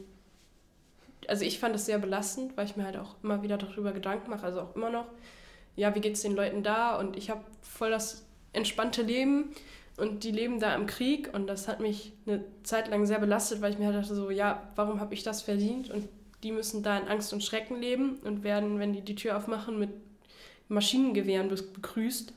also 1.28 1.44
ich 1.44 1.58
fand 1.58 1.74
es 1.74 1.86
sehr 1.86 1.98
belastend, 1.98 2.56
weil 2.56 2.66
ich 2.66 2.76
mir 2.76 2.84
halt 2.84 2.96
auch 2.96 3.14
immer 3.22 3.42
wieder 3.42 3.56
darüber 3.56 3.92
Gedanken 3.92 4.30
mache, 4.30 4.44
also 4.44 4.60
auch 4.60 4.76
immer 4.76 4.90
noch, 4.90 5.06
ja, 5.76 5.94
wie 5.94 6.00
geht 6.00 6.14
es 6.14 6.22
den 6.22 6.34
Leuten 6.34 6.62
da? 6.62 6.98
Und 6.98 7.16
ich 7.16 7.30
habe 7.30 7.44
voll 7.62 7.90
das 7.90 8.24
entspannte 8.52 9.02
Leben 9.02 9.54
und 9.96 10.24
die 10.24 10.32
leben 10.32 10.60
da 10.60 10.74
im 10.74 10.86
Krieg 10.86 11.30
und 11.32 11.46
das 11.46 11.68
hat 11.68 11.80
mich 11.80 12.12
eine 12.26 12.44
Zeit 12.62 12.88
lang 12.88 13.06
sehr 13.06 13.18
belastet, 13.18 13.60
weil 13.60 13.72
ich 13.72 13.78
mir 13.78 13.86
halt 13.86 13.96
dachte 13.96 14.14
so, 14.14 14.30
ja, 14.30 14.70
warum 14.76 15.00
habe 15.00 15.14
ich 15.14 15.22
das 15.22 15.42
verdient? 15.42 15.90
Und 15.90 16.08
die 16.42 16.52
müssen 16.52 16.82
da 16.82 16.96
in 16.98 17.08
Angst 17.08 17.32
und 17.32 17.44
Schrecken 17.44 17.80
leben 17.80 18.18
und 18.24 18.42
werden, 18.42 18.78
wenn 18.78 18.92
die 18.92 19.02
die 19.02 19.14
Tür 19.14 19.36
aufmachen, 19.36 19.78
mit 19.78 19.90
Maschinengewehren 20.68 21.48
begrüßt. 21.48 22.32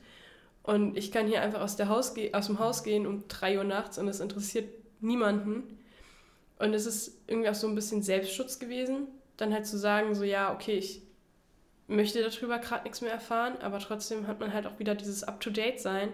Und 0.63 0.97
ich 0.97 1.11
kann 1.11 1.27
hier 1.27 1.41
einfach 1.41 1.61
aus, 1.61 1.75
der 1.75 1.89
Haus 1.89 2.13
aus 2.33 2.47
dem 2.47 2.59
Haus 2.59 2.83
gehen 2.83 3.05
um 3.05 3.27
3 3.27 3.59
Uhr 3.59 3.63
nachts 3.63 3.97
und 3.97 4.07
es 4.07 4.19
interessiert 4.19 4.69
niemanden. 4.99 5.63
Und 6.59 6.73
es 6.73 6.85
ist 6.85 7.17
irgendwie 7.27 7.49
auch 7.49 7.55
so 7.55 7.67
ein 7.67 7.75
bisschen 7.75 8.01
Selbstschutz 8.01 8.59
gewesen, 8.59 9.07
dann 9.37 9.53
halt 9.53 9.65
zu 9.65 9.77
sagen, 9.77 10.15
so 10.15 10.23
ja, 10.23 10.53
okay, 10.53 10.77
ich 10.77 11.01
möchte 11.93 12.21
darüber 12.21 12.59
gerade 12.59 12.83
nichts 12.83 13.01
mehr 13.01 13.11
erfahren, 13.11 13.53
aber 13.61 13.79
trotzdem 13.79 14.27
hat 14.27 14.39
man 14.39 14.53
halt 14.53 14.67
auch 14.67 14.79
wieder 14.79 14.95
dieses 14.95 15.23
Up-to-Date-Sein, 15.23 16.09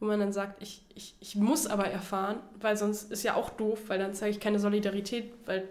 wo 0.00 0.06
man 0.06 0.20
dann 0.20 0.32
sagt, 0.32 0.62
ich, 0.62 0.82
ich, 0.94 1.14
ich 1.20 1.36
muss 1.36 1.66
aber 1.66 1.88
erfahren, 1.88 2.40
weil 2.60 2.76
sonst 2.76 3.10
ist 3.10 3.22
ja 3.22 3.34
auch 3.34 3.50
doof, 3.50 3.84
weil 3.88 3.98
dann 3.98 4.14
zeige 4.14 4.30
ich 4.30 4.40
keine 4.40 4.58
Solidarität, 4.58 5.32
weil 5.46 5.68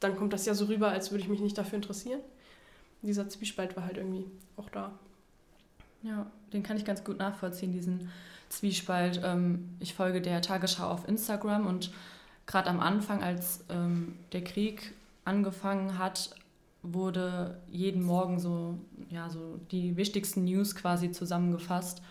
dann 0.00 0.16
kommt 0.16 0.32
das 0.32 0.46
ja 0.46 0.54
so 0.54 0.66
rüber, 0.66 0.88
als 0.88 1.10
würde 1.10 1.22
ich 1.22 1.28
mich 1.28 1.40
nicht 1.40 1.56
dafür 1.56 1.76
interessieren. 1.76 2.20
Dieser 3.02 3.28
Zwiespalt 3.28 3.76
war 3.76 3.84
halt 3.84 3.96
irgendwie 3.96 4.24
auch 4.56 4.68
da. 4.70 4.92
Ja, 6.02 6.26
den 6.52 6.62
kann 6.62 6.76
ich 6.76 6.84
ganz 6.84 7.04
gut 7.04 7.18
nachvollziehen, 7.18 7.72
diesen 7.72 8.10
Zwiespalt. 8.48 9.20
Ähm, 9.24 9.76
ich 9.80 9.94
folge 9.94 10.20
der 10.20 10.42
Tagesschau 10.42 10.88
auf 10.88 11.06
Instagram 11.08 11.66
und 11.66 11.92
gerade 12.46 12.68
am 12.68 12.80
Anfang, 12.80 13.22
als 13.22 13.64
ähm, 13.68 14.16
der 14.32 14.42
Krieg 14.42 14.92
angefangen 15.24 15.98
hat, 15.98 16.34
wurde 16.82 17.60
jeden 17.70 18.02
Morgen 18.02 18.38
so, 18.38 18.78
ja, 19.08 19.30
so 19.30 19.58
die 19.70 19.96
wichtigsten 19.96 20.44
News 20.44 20.74
quasi 20.74 21.12
zusammengefasst. 21.12 22.02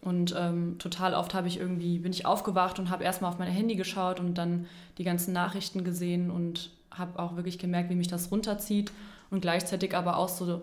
Und 0.00 0.34
ähm, 0.38 0.76
total 0.78 1.14
oft 1.14 1.34
habe 1.34 1.48
ich 1.48 1.58
irgendwie, 1.58 1.98
bin 1.98 2.12
ich 2.12 2.24
aufgewacht 2.24 2.78
und 2.78 2.88
habe 2.90 3.04
erstmal 3.04 3.32
auf 3.32 3.38
mein 3.38 3.50
Handy 3.50 3.74
geschaut 3.74 4.20
und 4.20 4.34
dann 4.34 4.66
die 4.96 5.04
ganzen 5.04 5.32
Nachrichten 5.32 5.84
gesehen 5.84 6.30
und 6.30 6.70
habe 6.90 7.18
auch 7.18 7.36
wirklich 7.36 7.58
gemerkt, 7.58 7.90
wie 7.90 7.96
mich 7.96 8.08
das 8.08 8.30
runterzieht 8.30 8.92
und 9.30 9.40
gleichzeitig 9.40 9.96
aber 9.96 10.16
auch 10.16 10.28
so 10.28 10.62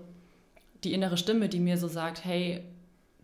die 0.84 0.94
innere 0.94 1.18
Stimme, 1.18 1.50
die 1.50 1.60
mir 1.60 1.78
so 1.78 1.88
sagt, 1.88 2.24
hey, 2.24 2.64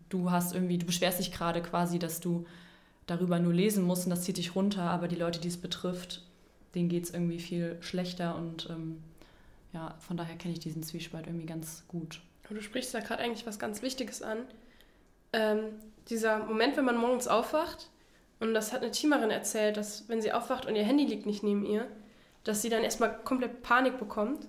du 0.08 0.30
hast 0.30 0.54
irgendwie, 0.54 0.78
du 0.78 0.86
beschwerst 0.86 1.18
dich 1.18 1.32
gerade 1.32 1.62
quasi, 1.62 1.98
dass 1.98 2.20
du 2.20 2.46
darüber 3.06 3.38
nur 3.38 3.54
lesen 3.54 3.84
musst 3.84 4.04
und 4.04 4.10
das 4.10 4.22
zieht 4.22 4.36
dich 4.36 4.54
runter, 4.54 4.82
aber 4.82 5.08
die 5.08 5.16
Leute, 5.16 5.40
die 5.40 5.48
es 5.48 5.56
betrifft, 5.56 6.22
denen 6.74 6.88
geht 6.88 7.04
es 7.04 7.10
irgendwie 7.14 7.38
viel 7.38 7.76
schlechter 7.80 8.36
und 8.36 8.68
ähm, 8.70 8.98
ja, 9.72 9.94
von 10.00 10.16
daher 10.16 10.36
kenne 10.36 10.54
ich 10.54 10.60
diesen 10.60 10.82
Zwiespalt 10.82 11.26
irgendwie 11.26 11.46
ganz 11.46 11.84
gut. 11.88 12.20
du 12.48 12.60
sprichst 12.60 12.92
da 12.94 13.00
gerade 13.00 13.22
eigentlich 13.22 13.46
was 13.46 13.58
ganz 13.58 13.82
Wichtiges 13.82 14.22
an. 14.22 14.38
Ähm, 15.32 15.64
dieser 16.08 16.40
Moment, 16.40 16.76
wenn 16.76 16.84
man 16.84 16.96
morgens 16.96 17.28
aufwacht, 17.28 17.88
und 18.40 18.54
das 18.54 18.72
hat 18.72 18.82
eine 18.82 18.90
Teamerin 18.90 19.30
erzählt, 19.30 19.76
dass 19.76 20.08
wenn 20.08 20.20
sie 20.20 20.32
aufwacht 20.32 20.66
und 20.66 20.74
ihr 20.74 20.82
Handy 20.82 21.04
liegt 21.04 21.26
nicht 21.26 21.42
neben 21.42 21.64
ihr, 21.64 21.86
dass 22.44 22.60
sie 22.60 22.68
dann 22.68 22.82
erstmal 22.82 23.16
komplett 23.22 23.62
Panik 23.62 23.98
bekommt. 23.98 24.48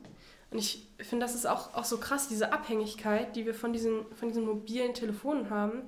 Und 0.50 0.58
ich 0.58 0.88
finde, 0.98 1.26
das 1.26 1.36
ist 1.36 1.46
auch, 1.46 1.76
auch 1.76 1.86
so 1.86 2.00
krass, 2.00 2.28
diese 2.28 2.52
Abhängigkeit, 2.52 3.36
die 3.36 3.46
wir 3.46 3.54
von 3.54 3.72
diesen, 3.72 4.06
von 4.16 4.30
diesen 4.30 4.46
mobilen 4.46 4.94
Telefonen 4.94 5.50
haben. 5.50 5.84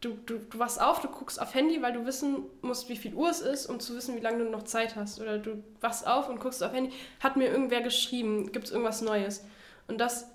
Du, 0.00 0.10
du, 0.26 0.38
du 0.38 0.58
wachst 0.58 0.80
auf, 0.80 1.00
du 1.00 1.08
guckst 1.08 1.40
auf 1.40 1.54
Handy, 1.54 1.80
weil 1.80 1.92
du 1.92 2.04
wissen 2.04 2.44
musst, 2.60 2.88
wie 2.88 2.96
viel 2.96 3.14
Uhr 3.14 3.30
es 3.30 3.40
ist, 3.40 3.66
um 3.66 3.80
zu 3.80 3.96
wissen, 3.96 4.14
wie 4.14 4.20
lange 4.20 4.44
du 4.44 4.50
noch 4.50 4.64
Zeit 4.64 4.94
hast. 4.94 5.20
Oder 5.20 5.38
du 5.38 5.62
wachst 5.80 6.06
auf 6.06 6.28
und 6.28 6.38
guckst 6.38 6.62
auf 6.62 6.72
Handy, 6.72 6.92
hat 7.20 7.36
mir 7.36 7.48
irgendwer 7.48 7.80
geschrieben, 7.80 8.52
gibt 8.52 8.66
es 8.66 8.72
irgendwas 8.72 9.00
Neues. 9.00 9.44
Und 9.88 9.98
das 9.98 10.28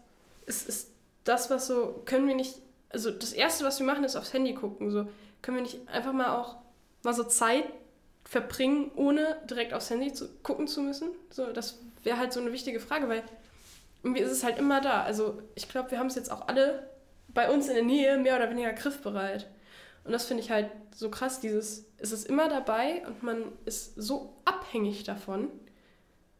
ist, 0.46 0.68
ist 0.68 0.91
das, 1.24 1.50
was 1.50 1.68
so, 1.68 2.01
können 2.06 2.27
wir 2.27 2.36
nicht 2.36 2.56
also 2.94 3.12
das 3.12 3.34
Erste, 3.34 3.65
was 3.65 3.80
wir 3.80 3.86
machen, 3.86 4.03
ist 4.03 4.15
aufs 4.15 4.34
Handy 4.34 4.53
gucken. 4.53 4.91
So 4.91 5.08
können 5.41 5.58
wir 5.58 5.63
nicht 5.63 5.88
einfach 5.88 6.13
mal 6.13 6.38
auch 6.38 6.58
mal 7.03 7.13
so 7.13 7.24
Zeit 7.24 7.65
verbringen, 8.24 8.91
ohne 8.96 9.38
direkt 9.50 9.74
aufs 9.74 9.89
Handy 9.89 10.13
zu, 10.13 10.30
gucken 10.44 10.68
zu 10.68 10.82
müssen? 10.82 11.10
So, 11.30 11.51
das 11.51 11.80
wäre 12.03 12.18
halt 12.18 12.34
so 12.34 12.39
eine 12.39 12.51
wichtige 12.51 12.80
Frage, 12.80 13.10
weil 13.10 13.24
irgendwie 14.03 14.22
ist 14.22 14.32
es 14.32 14.44
halt 14.44 14.58
immer 14.60 14.82
da. 14.82 15.03
Also 15.03 15.41
ich 15.56 15.68
glaube, 15.70 15.91
wir 15.91 16.00
haben 16.00 16.08
es 16.08 16.15
jetzt 16.15 16.32
auch 16.32 16.48
alle 16.48 16.89
bei 17.33 17.50
uns 17.50 17.67
in 17.67 17.75
der 17.75 17.83
Nähe 17.83 18.17
mehr 18.17 18.35
oder 18.35 18.50
weniger 18.50 18.73
griffbereit. 18.73 19.50
Und 20.03 20.11
das 20.11 20.25
finde 20.25 20.43
ich 20.43 20.51
halt 20.51 20.69
so 20.93 21.09
krass, 21.09 21.39
dieses, 21.39 21.85
es 21.97 22.11
ist 22.11 22.27
immer 22.27 22.50
dabei 22.50 23.05
und 23.07 23.23
man 23.23 23.43
ist 23.65 23.95
so 23.95 24.35
abhängig 24.45 25.03
davon, 25.03 25.50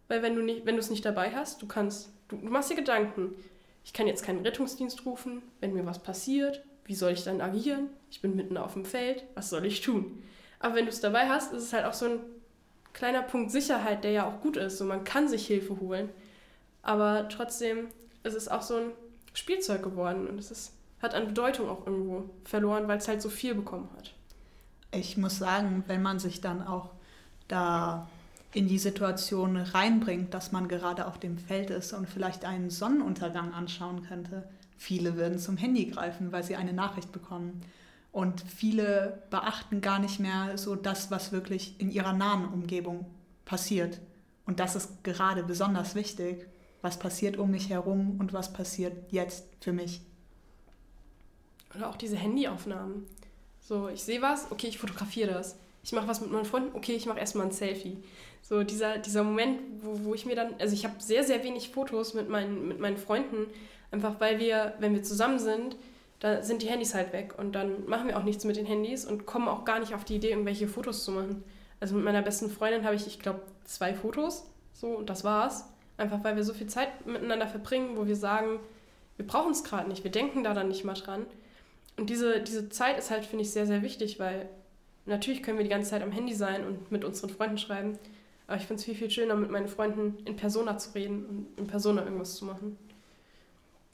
weil 0.08 0.24
wenn 0.24 0.36
du 0.36 0.42
nicht, 0.42 0.66
wenn 0.66 0.76
du 0.76 0.82
es 0.82 0.90
nicht 0.90 1.06
dabei 1.06 1.32
hast, 1.32 1.62
du 1.62 1.68
kannst, 1.68 2.10
du, 2.28 2.38
du 2.38 2.50
machst 2.50 2.70
dir 2.70 2.76
Gedanken, 2.76 3.36
ich 3.84 3.94
kann 3.94 4.08
jetzt 4.08 4.24
keinen 4.24 4.46
Rettungsdienst 4.46 5.06
rufen, 5.06 5.42
wenn 5.60 5.74
mir 5.74 5.86
was 5.86 6.00
passiert. 6.00 6.64
Wie 6.86 6.96
soll 6.96 7.14
ich 7.14 7.24
dann 7.24 7.42
agieren? 7.42 7.90
Ich 8.10 8.22
bin 8.22 8.36
mitten 8.36 8.58
auf 8.58 8.74
dem 8.74 8.86
Feld. 8.86 9.24
Was 9.36 9.50
soll 9.50 9.66
ich 9.66 9.82
tun? 9.82 10.24
Aber 10.60 10.76
wenn 10.76 10.86
du 10.86 10.92
es 10.92 11.02
dabei 11.02 11.30
hast, 11.30 11.54
ist 11.54 11.64
es 11.64 11.74
halt 11.74 11.86
auch 11.86 11.94
so 11.94 12.06
ein 12.06 12.20
kleiner 12.94 13.22
Punkt 13.22 13.52
Sicherheit, 13.52 14.04
der 14.04 14.12
ja 14.12 14.28
auch 14.28 14.42
gut 14.42 14.58
ist. 14.58 14.78
So, 14.78 14.86
man 14.86 15.04
kann 15.04 15.28
sich 15.28 15.48
Hilfe 15.48 15.80
holen. 15.80 16.10
Aber 16.84 17.30
trotzdem 17.30 17.88
ist 18.24 18.36
es 18.36 18.48
auch 18.48 18.62
so 18.62 18.76
ein 18.76 18.92
Spielzeug 19.34 19.82
geworden 19.84 20.28
und 20.28 20.38
es 20.38 20.52
ist, 20.52 20.74
hat 21.02 21.16
an 21.16 21.28
Bedeutung 21.28 21.70
auch 21.70 21.86
irgendwo 21.86 22.30
verloren, 22.44 22.88
weil 22.88 22.98
es 22.98 23.08
halt 23.08 23.22
so 23.22 23.30
viel 23.30 23.56
bekommen 23.56 23.90
hat. 23.98 24.14
Ich 24.92 25.18
muss 25.18 25.38
sagen, 25.38 25.84
wenn 25.88 26.02
man 26.02 26.20
sich 26.20 26.42
dann 26.42 26.66
auch 26.66 26.92
da 27.48 28.08
in 28.54 28.68
die 28.68 28.80
Situation 28.80 29.56
reinbringt, 29.56 30.34
dass 30.34 30.52
man 30.52 30.68
gerade 30.68 31.08
auf 31.08 31.20
dem 31.20 31.38
Feld 31.38 31.70
ist 31.70 31.94
und 31.94 32.10
vielleicht 32.10 32.44
einen 32.46 32.70
Sonnenuntergang 32.70 33.54
anschauen 33.54 34.04
könnte. 34.04 34.48
Viele 34.78 35.16
würden 35.16 35.40
zum 35.40 35.58
Handy 35.58 35.86
greifen, 35.86 36.32
weil 36.32 36.44
sie 36.44 36.56
eine 36.56 36.74
Nachricht 36.74 37.12
bekommen. 37.12 37.62
Und 38.12 38.42
viele 38.42 39.24
beachten 39.30 39.80
gar 39.80 40.00
nicht 40.00 40.20
mehr 40.20 40.58
so 40.58 40.76
das, 40.76 41.12
was 41.12 41.32
wirklich 41.32 41.80
in 41.80 41.92
ihrer 41.92 42.12
nahen 42.12 42.46
Umgebung 42.46 43.06
passiert. 43.46 44.02
Und 44.46 44.60
das 44.60 44.76
ist 44.76 45.04
gerade 45.04 45.44
besonders 45.44 45.96
wichtig. 45.96 46.46
Was 46.82 47.00
passiert 47.00 47.38
um 47.38 47.52
mich 47.52 47.70
herum 47.70 48.18
und 48.20 48.34
was 48.34 48.52
passiert 48.52 49.12
jetzt 49.12 49.46
für 49.62 49.72
mich. 49.72 50.02
Oder 51.76 51.90
auch 51.90 51.96
diese 51.96 52.18
Handyaufnahmen. 52.18 53.06
So, 53.60 53.88
ich 53.88 54.04
sehe 54.04 54.22
was, 54.22 54.52
okay, 54.52 54.68
ich 54.68 54.78
fotografiere 54.78 55.32
das. 55.32 55.58
Ich 55.84 55.94
mache 55.94 56.08
was 56.08 56.22
mit 56.22 56.32
meinen 56.32 56.46
Freunden, 56.46 56.76
okay, 56.76 56.94
ich 56.94 57.06
mache 57.06 57.20
erstmal 57.20 57.48
ein 57.48 57.52
Selfie. 57.52 57.98
So 58.42 58.64
dieser, 58.64 58.98
dieser 58.98 59.24
Moment, 59.24 59.62
wo, 59.82 60.06
wo 60.06 60.14
ich 60.14 60.26
mir 60.26 60.36
dann, 60.36 60.56
also 60.60 60.74
ich 60.74 60.84
habe 60.84 60.96
sehr, 61.00 61.24
sehr 61.24 61.44
wenig 61.44 61.70
Fotos 61.70 62.14
mit 62.14 62.30
meinen, 62.30 62.68
mit 62.68 62.80
meinen 62.80 62.98
Freunden, 62.98 63.48
einfach 63.92 64.20
weil 64.20 64.40
wir, 64.40 64.74
wenn 64.80 64.94
wir 64.94 65.04
zusammen 65.04 65.40
sind, 65.40 65.76
da 66.20 66.44
sind 66.44 66.62
die 66.62 66.68
Handys 66.68 66.94
halt 66.94 67.14
weg 67.14 67.34
und 67.38 67.54
dann 67.54 67.88
machen 67.88 68.08
wir 68.08 68.18
auch 68.18 68.24
nichts 68.24 68.44
mit 68.46 68.56
den 68.56 68.66
Handys 68.66 69.06
und 69.06 69.26
kommen 69.26 69.48
auch 69.48 69.66
gar 69.66 69.80
nicht 69.80 69.96
auf 69.96 70.06
die 70.06 70.16
Idee, 70.16 70.30
irgendwelche 70.30 70.68
Fotos 70.68 71.04
zu 71.04 71.12
machen. 71.12 71.44
Also 71.80 71.96
mit 71.96 72.04
meiner 72.04 72.22
besten 72.22 72.50
Freundin 72.50 72.84
habe 72.86 72.96
ich, 72.96 73.08
ich 73.08 73.20
glaube, 73.20 73.42
zwei 73.66 73.94
Fotos, 73.96 74.46
so 74.74 74.90
und 74.90 75.10
das 75.10 75.24
war's. 75.24 75.66
Einfach 75.98 76.24
weil 76.24 76.36
wir 76.36 76.44
so 76.44 76.54
viel 76.54 76.68
Zeit 76.68 77.06
miteinander 77.06 77.48
verbringen, 77.48 77.98
wo 77.98 78.08
wir 78.08 78.16
sagen, 78.16 78.60
wir 79.18 79.26
brauchen 79.26 79.52
es 79.52 79.64
gerade 79.64 79.90
nicht, 79.90 80.04
wir 80.04 80.12
denken 80.12 80.44
da 80.44 80.54
dann 80.54 80.68
nicht 80.68 80.84
mal 80.84 80.94
dran. 80.94 81.26
Und 82.02 82.10
diese, 82.10 82.42
diese 82.42 82.68
Zeit 82.70 82.98
ist 82.98 83.12
halt, 83.12 83.28
finde 83.28 83.44
ich, 83.44 83.52
sehr, 83.52 83.68
sehr 83.68 83.84
wichtig, 83.84 84.20
weil 84.20 84.50
natürlich 85.06 85.44
können 85.44 85.60
wir 85.60 85.64
die 85.64 85.70
ganze 85.70 85.92
Zeit 85.92 86.02
am 86.02 86.12
Handy 86.12 86.34
sein 86.34 86.66
und 86.66 86.92
mit 86.92 87.06
unseren 87.06 87.30
Freunden 87.30 87.60
schreiben, 87.60 88.00
aber 88.48 88.58
ich 88.58 88.64
finde 88.64 88.80
es 88.80 88.86
viel, 88.86 88.96
viel 88.96 89.12
schöner, 89.12 89.36
mit 89.36 89.52
meinen 89.52 89.68
Freunden 89.68 90.18
in 90.26 90.36
Persona 90.36 90.80
zu 90.80 90.96
reden 90.96 91.26
und 91.28 91.48
in 91.58 91.68
Persona 91.68 92.04
irgendwas 92.04 92.34
zu 92.38 92.46
machen. 92.46 92.76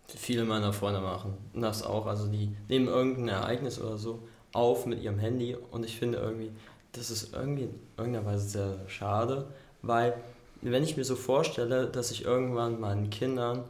Viele 0.07 0.45
meiner 0.45 0.71
Freunde 0.71 1.01
machen 1.01 1.33
das 1.53 1.83
auch. 1.83 2.05
Also 2.05 2.27
die 2.27 2.55
nehmen 2.69 2.87
irgendein 2.87 3.27
Ereignis 3.27 3.77
oder 3.77 3.97
so 3.97 4.23
auf 4.53 4.85
mit 4.85 5.01
ihrem 5.01 5.19
Handy 5.19 5.57
und 5.71 5.83
ich 5.83 5.99
finde 5.99 6.19
irgendwie, 6.19 6.51
das 6.93 7.11
ist 7.11 7.33
irgendwie 7.33 7.63
in 7.63 7.75
irgendeiner 7.97 8.25
Weise 8.25 8.47
sehr 8.47 8.79
schade, 8.87 9.47
weil 9.81 10.13
wenn 10.61 10.81
ich 10.81 10.95
mir 10.95 11.03
so 11.03 11.17
vorstelle, 11.17 11.87
dass 11.87 12.11
ich 12.11 12.23
irgendwann 12.23 12.79
meinen 12.79 13.09
Kindern 13.09 13.65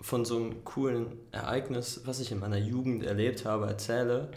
von 0.00 0.24
so 0.24 0.36
einem 0.36 0.64
coolen 0.64 1.06
Ereignis, 1.32 2.02
was 2.04 2.20
ich 2.20 2.32
in 2.32 2.40
meiner 2.40 2.58
Jugend 2.58 3.04
erlebt 3.04 3.44
habe, 3.44 3.66
erzähle, 3.66 4.28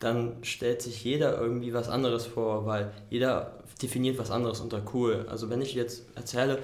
dann 0.00 0.36
stellt 0.42 0.82
sich 0.82 1.04
jeder 1.04 1.40
irgendwie 1.40 1.72
was 1.72 1.88
anderes 1.88 2.26
vor, 2.26 2.66
weil 2.66 2.92
jeder 3.10 3.58
definiert 3.80 4.18
was 4.18 4.30
anderes 4.30 4.60
unter 4.60 4.82
cool. 4.92 5.26
Also 5.28 5.50
wenn 5.50 5.62
ich 5.62 5.74
jetzt 5.74 6.04
erzähle, 6.14 6.58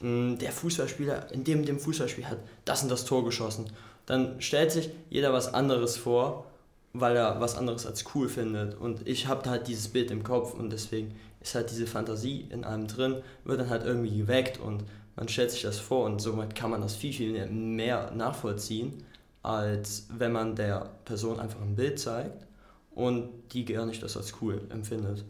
hm, 0.00 0.38
der 0.38 0.52
Fußballspieler 0.52 1.32
in 1.32 1.44
dem, 1.44 1.64
dem 1.64 1.80
Fußballspiel 1.80 2.26
hat 2.26 2.38
das 2.64 2.82
und 2.82 2.90
das 2.90 3.04
Tor 3.04 3.24
geschossen, 3.24 3.66
dann 4.06 4.40
stellt 4.40 4.70
sich 4.70 4.90
jeder 5.10 5.32
was 5.32 5.52
anderes 5.52 5.96
vor, 5.96 6.46
weil 6.92 7.16
er 7.16 7.40
was 7.40 7.56
anderes 7.56 7.86
als 7.86 8.04
cool 8.14 8.28
findet. 8.28 8.78
Und 8.78 9.06
ich 9.06 9.26
habe 9.26 9.48
halt 9.48 9.68
dieses 9.68 9.88
Bild 9.88 10.10
im 10.10 10.22
Kopf 10.22 10.54
und 10.54 10.70
deswegen 10.70 11.14
ist 11.40 11.54
halt 11.54 11.70
diese 11.70 11.86
Fantasie 11.86 12.46
in 12.50 12.64
einem 12.64 12.86
drin, 12.86 13.22
wird 13.44 13.60
dann 13.60 13.70
halt 13.70 13.84
irgendwie 13.84 14.16
geweckt 14.16 14.58
und 14.58 14.84
man 15.18 15.28
stellt 15.28 15.50
sich 15.50 15.62
das 15.62 15.80
vor 15.80 16.04
und 16.04 16.20
somit 16.20 16.54
kann 16.54 16.70
man 16.70 16.80
das 16.80 16.94
viel, 16.94 17.12
viel 17.12 17.46
mehr 17.48 18.12
nachvollziehen, 18.12 19.04
als 19.42 20.06
wenn 20.10 20.30
man 20.30 20.54
der 20.54 20.90
Person 21.04 21.40
einfach 21.40 21.60
ein 21.60 21.74
Bild 21.74 21.98
zeigt 21.98 22.46
und 22.92 23.28
die 23.52 23.64
gar 23.64 23.84
nicht 23.84 24.00
das 24.00 24.16
als 24.16 24.34
cool 24.40 24.60
empfindet. 24.70 25.24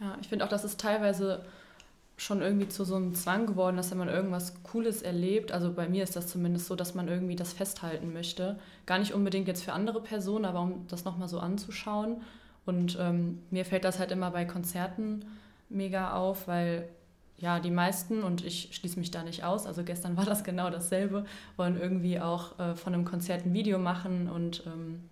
Ja, 0.00 0.16
ich 0.22 0.28
finde 0.28 0.46
auch, 0.46 0.48
dass 0.48 0.64
es 0.64 0.78
teilweise 0.78 1.44
schon 2.16 2.40
irgendwie 2.40 2.68
zu 2.68 2.84
so 2.84 2.96
einem 2.96 3.14
Zwang 3.14 3.46
geworden, 3.46 3.76
dass 3.76 3.90
wenn 3.90 3.98
man 3.98 4.08
irgendwas 4.08 4.54
Cooles 4.62 5.02
erlebt, 5.02 5.52
also 5.52 5.70
bei 5.70 5.86
mir 5.86 6.02
ist 6.02 6.16
das 6.16 6.28
zumindest 6.28 6.66
so, 6.66 6.74
dass 6.74 6.94
man 6.94 7.06
irgendwie 7.06 7.36
das 7.36 7.52
festhalten 7.52 8.14
möchte. 8.14 8.58
Gar 8.86 8.98
nicht 8.98 9.12
unbedingt 9.12 9.46
jetzt 9.46 9.62
für 9.62 9.74
andere 9.74 10.00
Personen, 10.00 10.46
aber 10.46 10.62
um 10.62 10.86
das 10.88 11.04
nochmal 11.04 11.28
so 11.28 11.38
anzuschauen. 11.38 12.22
Und 12.64 12.96
ähm, 12.98 13.42
mir 13.50 13.66
fällt 13.66 13.84
das 13.84 13.98
halt 13.98 14.10
immer 14.10 14.30
bei 14.30 14.46
Konzerten 14.46 15.26
mega 15.68 16.14
auf, 16.14 16.48
weil 16.48 16.88
ja, 17.38 17.60
die 17.60 17.70
meisten, 17.70 18.22
und 18.22 18.44
ich 18.44 18.70
schließe 18.72 18.98
mich 18.98 19.10
da 19.10 19.22
nicht 19.22 19.44
aus, 19.44 19.66
also 19.66 19.84
gestern 19.84 20.16
war 20.16 20.24
das 20.24 20.44
genau 20.44 20.70
dasselbe, 20.70 21.24
wollen 21.56 21.80
irgendwie 21.80 22.20
auch 22.20 22.58
äh, 22.58 22.74
von 22.74 22.94
einem 22.94 23.04
Konzert 23.04 23.46
ein 23.46 23.54
Video 23.54 23.78
machen 23.78 24.28
und 24.28 24.64
ähm, 24.66 25.04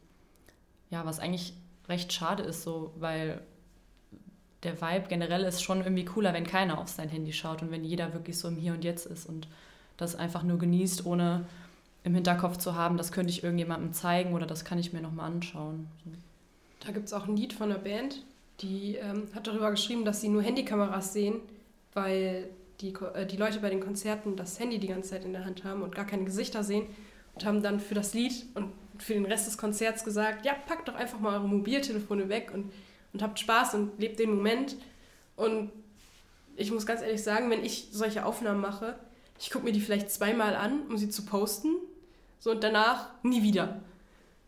ja, 0.90 1.04
was 1.04 1.18
eigentlich 1.18 1.54
recht 1.88 2.12
schade 2.12 2.42
ist, 2.42 2.62
so, 2.62 2.92
weil 2.98 3.40
der 4.62 4.80
Vibe 4.80 5.06
generell 5.08 5.42
ist 5.42 5.62
schon 5.62 5.78
irgendwie 5.78 6.04
cooler, 6.04 6.32
wenn 6.32 6.46
keiner 6.46 6.78
auf 6.78 6.88
sein 6.88 7.08
Handy 7.08 7.32
schaut 7.32 7.62
und 7.62 7.70
wenn 7.70 7.84
jeder 7.84 8.12
wirklich 8.12 8.38
so 8.38 8.48
im 8.48 8.56
Hier 8.56 8.72
und 8.72 8.82
Jetzt 8.82 9.06
ist 9.06 9.26
und 9.26 9.46
das 9.96 10.16
einfach 10.16 10.42
nur 10.42 10.58
genießt, 10.58 11.06
ohne 11.06 11.46
im 12.02 12.14
Hinterkopf 12.14 12.56
zu 12.56 12.74
haben, 12.74 12.96
das 12.96 13.12
könnte 13.12 13.30
ich 13.30 13.42
irgendjemandem 13.42 13.92
zeigen 13.92 14.34
oder 14.34 14.46
das 14.46 14.64
kann 14.64 14.78
ich 14.78 14.92
mir 14.92 15.00
nochmal 15.00 15.26
anschauen. 15.26 15.86
Da 16.84 16.92
gibt 16.92 17.06
es 17.06 17.12
auch 17.12 17.26
ein 17.26 17.36
Lied 17.36 17.52
von 17.52 17.70
einer 17.70 17.80
Band, 17.80 18.22
die 18.60 18.96
ähm, 18.96 19.28
hat 19.34 19.46
darüber 19.46 19.70
geschrieben, 19.70 20.04
dass 20.04 20.20
sie 20.20 20.28
nur 20.28 20.42
Handykameras 20.42 21.12
sehen, 21.12 21.40
weil 21.96 22.50
die, 22.80 22.92
äh, 23.14 23.26
die 23.26 23.36
Leute 23.36 23.58
bei 23.60 23.70
den 23.70 23.80
Konzerten 23.80 24.36
das 24.36 24.60
Handy 24.60 24.78
die 24.78 24.86
ganze 24.86 25.10
Zeit 25.10 25.24
in 25.24 25.32
der 25.32 25.44
Hand 25.44 25.64
haben 25.64 25.82
und 25.82 25.94
gar 25.94 26.04
keine 26.04 26.24
Gesichter 26.24 26.62
sehen 26.62 26.86
und 27.34 27.44
haben 27.44 27.62
dann 27.62 27.80
für 27.80 27.94
das 27.94 28.14
Lied 28.14 28.46
und 28.54 28.70
für 28.98 29.14
den 29.14 29.24
Rest 29.24 29.46
des 29.46 29.58
Konzerts 29.58 30.04
gesagt, 30.04 30.44
ja, 30.44 30.54
packt 30.54 30.88
doch 30.88 30.94
einfach 30.94 31.18
mal 31.18 31.38
eure 31.38 31.48
Mobiltelefone 31.48 32.28
weg 32.28 32.50
und, 32.52 32.72
und 33.12 33.22
habt 33.22 33.38
Spaß 33.38 33.74
und 33.74 33.98
lebt 33.98 34.18
den 34.18 34.34
Moment. 34.34 34.76
Und 35.36 35.72
ich 36.56 36.70
muss 36.70 36.86
ganz 36.86 37.02
ehrlich 37.02 37.22
sagen, 37.22 37.50
wenn 37.50 37.64
ich 37.64 37.88
solche 37.92 38.24
Aufnahmen 38.24 38.60
mache, 38.60 38.98
ich 39.38 39.50
gucke 39.50 39.64
mir 39.64 39.72
die 39.72 39.80
vielleicht 39.80 40.10
zweimal 40.10 40.54
an, 40.54 40.86
um 40.88 40.96
sie 40.96 41.10
zu 41.10 41.24
posten, 41.24 41.74
so 42.38 42.50
und 42.50 42.62
danach 42.62 43.10
nie 43.22 43.42
wieder. 43.42 43.80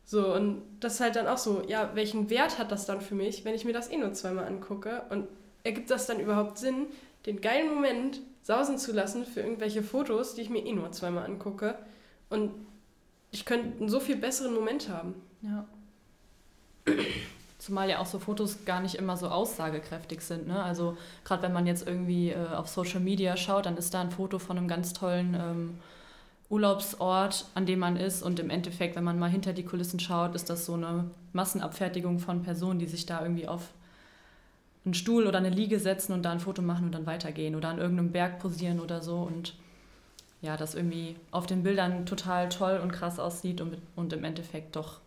So, 0.05 0.35
und 0.35 0.63
das 0.81 0.95
ist 0.95 1.01
halt 1.01 1.17
dann 1.17 1.27
auch 1.27 1.37
so, 1.37 1.63
ja, 1.67 1.91
welchen 1.95 2.31
Wert 2.31 2.59
hat 2.59 2.73
das 2.73 2.87
dann 2.87 3.03
für 3.03 3.15
mich, 3.15 3.45
wenn 3.45 3.55
ich 3.55 3.67
mir 3.67 3.75
das 3.75 3.91
eh 3.91 3.99
nur 3.99 4.15
zweimal 4.15 4.47
angucke? 4.47 5.03
Und 5.11 5.29
ergibt 5.65 5.91
das 5.91 6.07
dann 6.07 6.21
überhaupt 6.21 6.57
Sinn, 6.57 6.87
den 7.27 7.41
geilen 7.41 7.73
Moment 7.75 8.21
sausen 8.43 8.79
zu 8.79 8.93
lassen 8.93 9.25
für 9.25 9.41
irgendwelche 9.41 9.83
Fotos, 9.83 10.35
die 10.35 10.43
ich 10.43 10.51
mir 10.51 10.65
eh 10.65 10.73
nur 10.73 10.91
zweimal 10.93 11.25
angucke? 11.25 11.79
Und 12.31 12.53
ich 13.31 13.45
könnte 13.45 13.79
einen 13.79 13.89
so 13.89 14.01
viel 14.01 14.17
besseren 14.17 14.55
Moment 14.55 14.89
haben. 14.89 15.15
Ja. 15.43 15.67
Zumal 17.59 17.91
ja 17.91 17.99
auch 17.99 18.07
so 18.07 18.19
Fotos 18.19 18.65
gar 18.65 18.81
nicht 18.81 18.95
immer 18.95 19.17
so 19.17 19.29
aussagekräftig 19.29 20.21
sind. 20.23 20.47
Ne? 20.47 20.63
Also 20.63 20.97
gerade 21.25 21.43
wenn 21.43 21.53
man 21.53 21.67
jetzt 21.67 21.87
irgendwie 21.87 22.31
äh, 22.31 22.47
auf 22.55 22.69
Social 22.69 23.01
Media 23.01 23.37
schaut, 23.37 23.67
dann 23.67 23.77
ist 23.77 23.93
da 23.93 24.01
ein 24.01 24.11
Foto 24.11 24.39
von 24.39 24.57
einem 24.57 24.69
ganz 24.69 24.93
tollen 24.93 25.35
ähm, 25.35 25.79
Urlaubsort, 26.49 27.47
an 27.55 27.67
dem 27.67 27.81
man 27.81 27.97
ist. 27.97 28.23
Und 28.23 28.41
im 28.41 28.49
Endeffekt, 28.49 28.97
wenn 28.97 29.05
man 29.05 29.19
mal 29.19 29.29
hinter 29.29 29.53
die 29.53 29.65
Kulissen 29.65 30.01
schaut, 30.01 30.35
ist 30.35 30.49
das 30.49 30.65
so 30.65 30.75
eine 30.75 31.11
Massenabfertigung 31.33 32.21
von 32.21 32.43
Personen, 32.43 32.79
die 32.79 32.87
sich 32.87 33.05
da 33.05 33.21
irgendwie 33.23 33.49
auf 33.49 33.69
einen 34.89 34.95
Stuhl 34.95 35.27
oder 35.27 35.39
eine 35.39 35.51
Liege 35.51 35.79
setzen 35.79 36.13
und 36.13 36.23
da 36.23 36.33
ein 36.33 36.41
Foto 36.41 36.63
machen 36.63 36.87
und 36.87 36.93
dann 36.93 37.07
weitergehen 37.07 37.55
oder 37.55 37.69
an 37.69 37.79
irgendeinem 37.79 38.11
Berg 38.11 38.39
posieren 38.39 38.81
oder 38.81 39.03
so. 39.03 39.19
Und 39.19 39.55
ja, 40.41 40.57
das 40.57 40.75
irgendwie 40.75 41.17
auf 41.31 41.47
den 41.47 41.63
Bildern 41.63 42.07
total 42.07 42.49
toll 42.49 42.81
und 42.83 42.91
krass 42.93 43.19
aussieht 43.19 43.61
und, 43.61 43.77
und 43.97 44.13
im 44.13 44.25
Endeffekt 44.25 44.77
doch. 44.77 45.01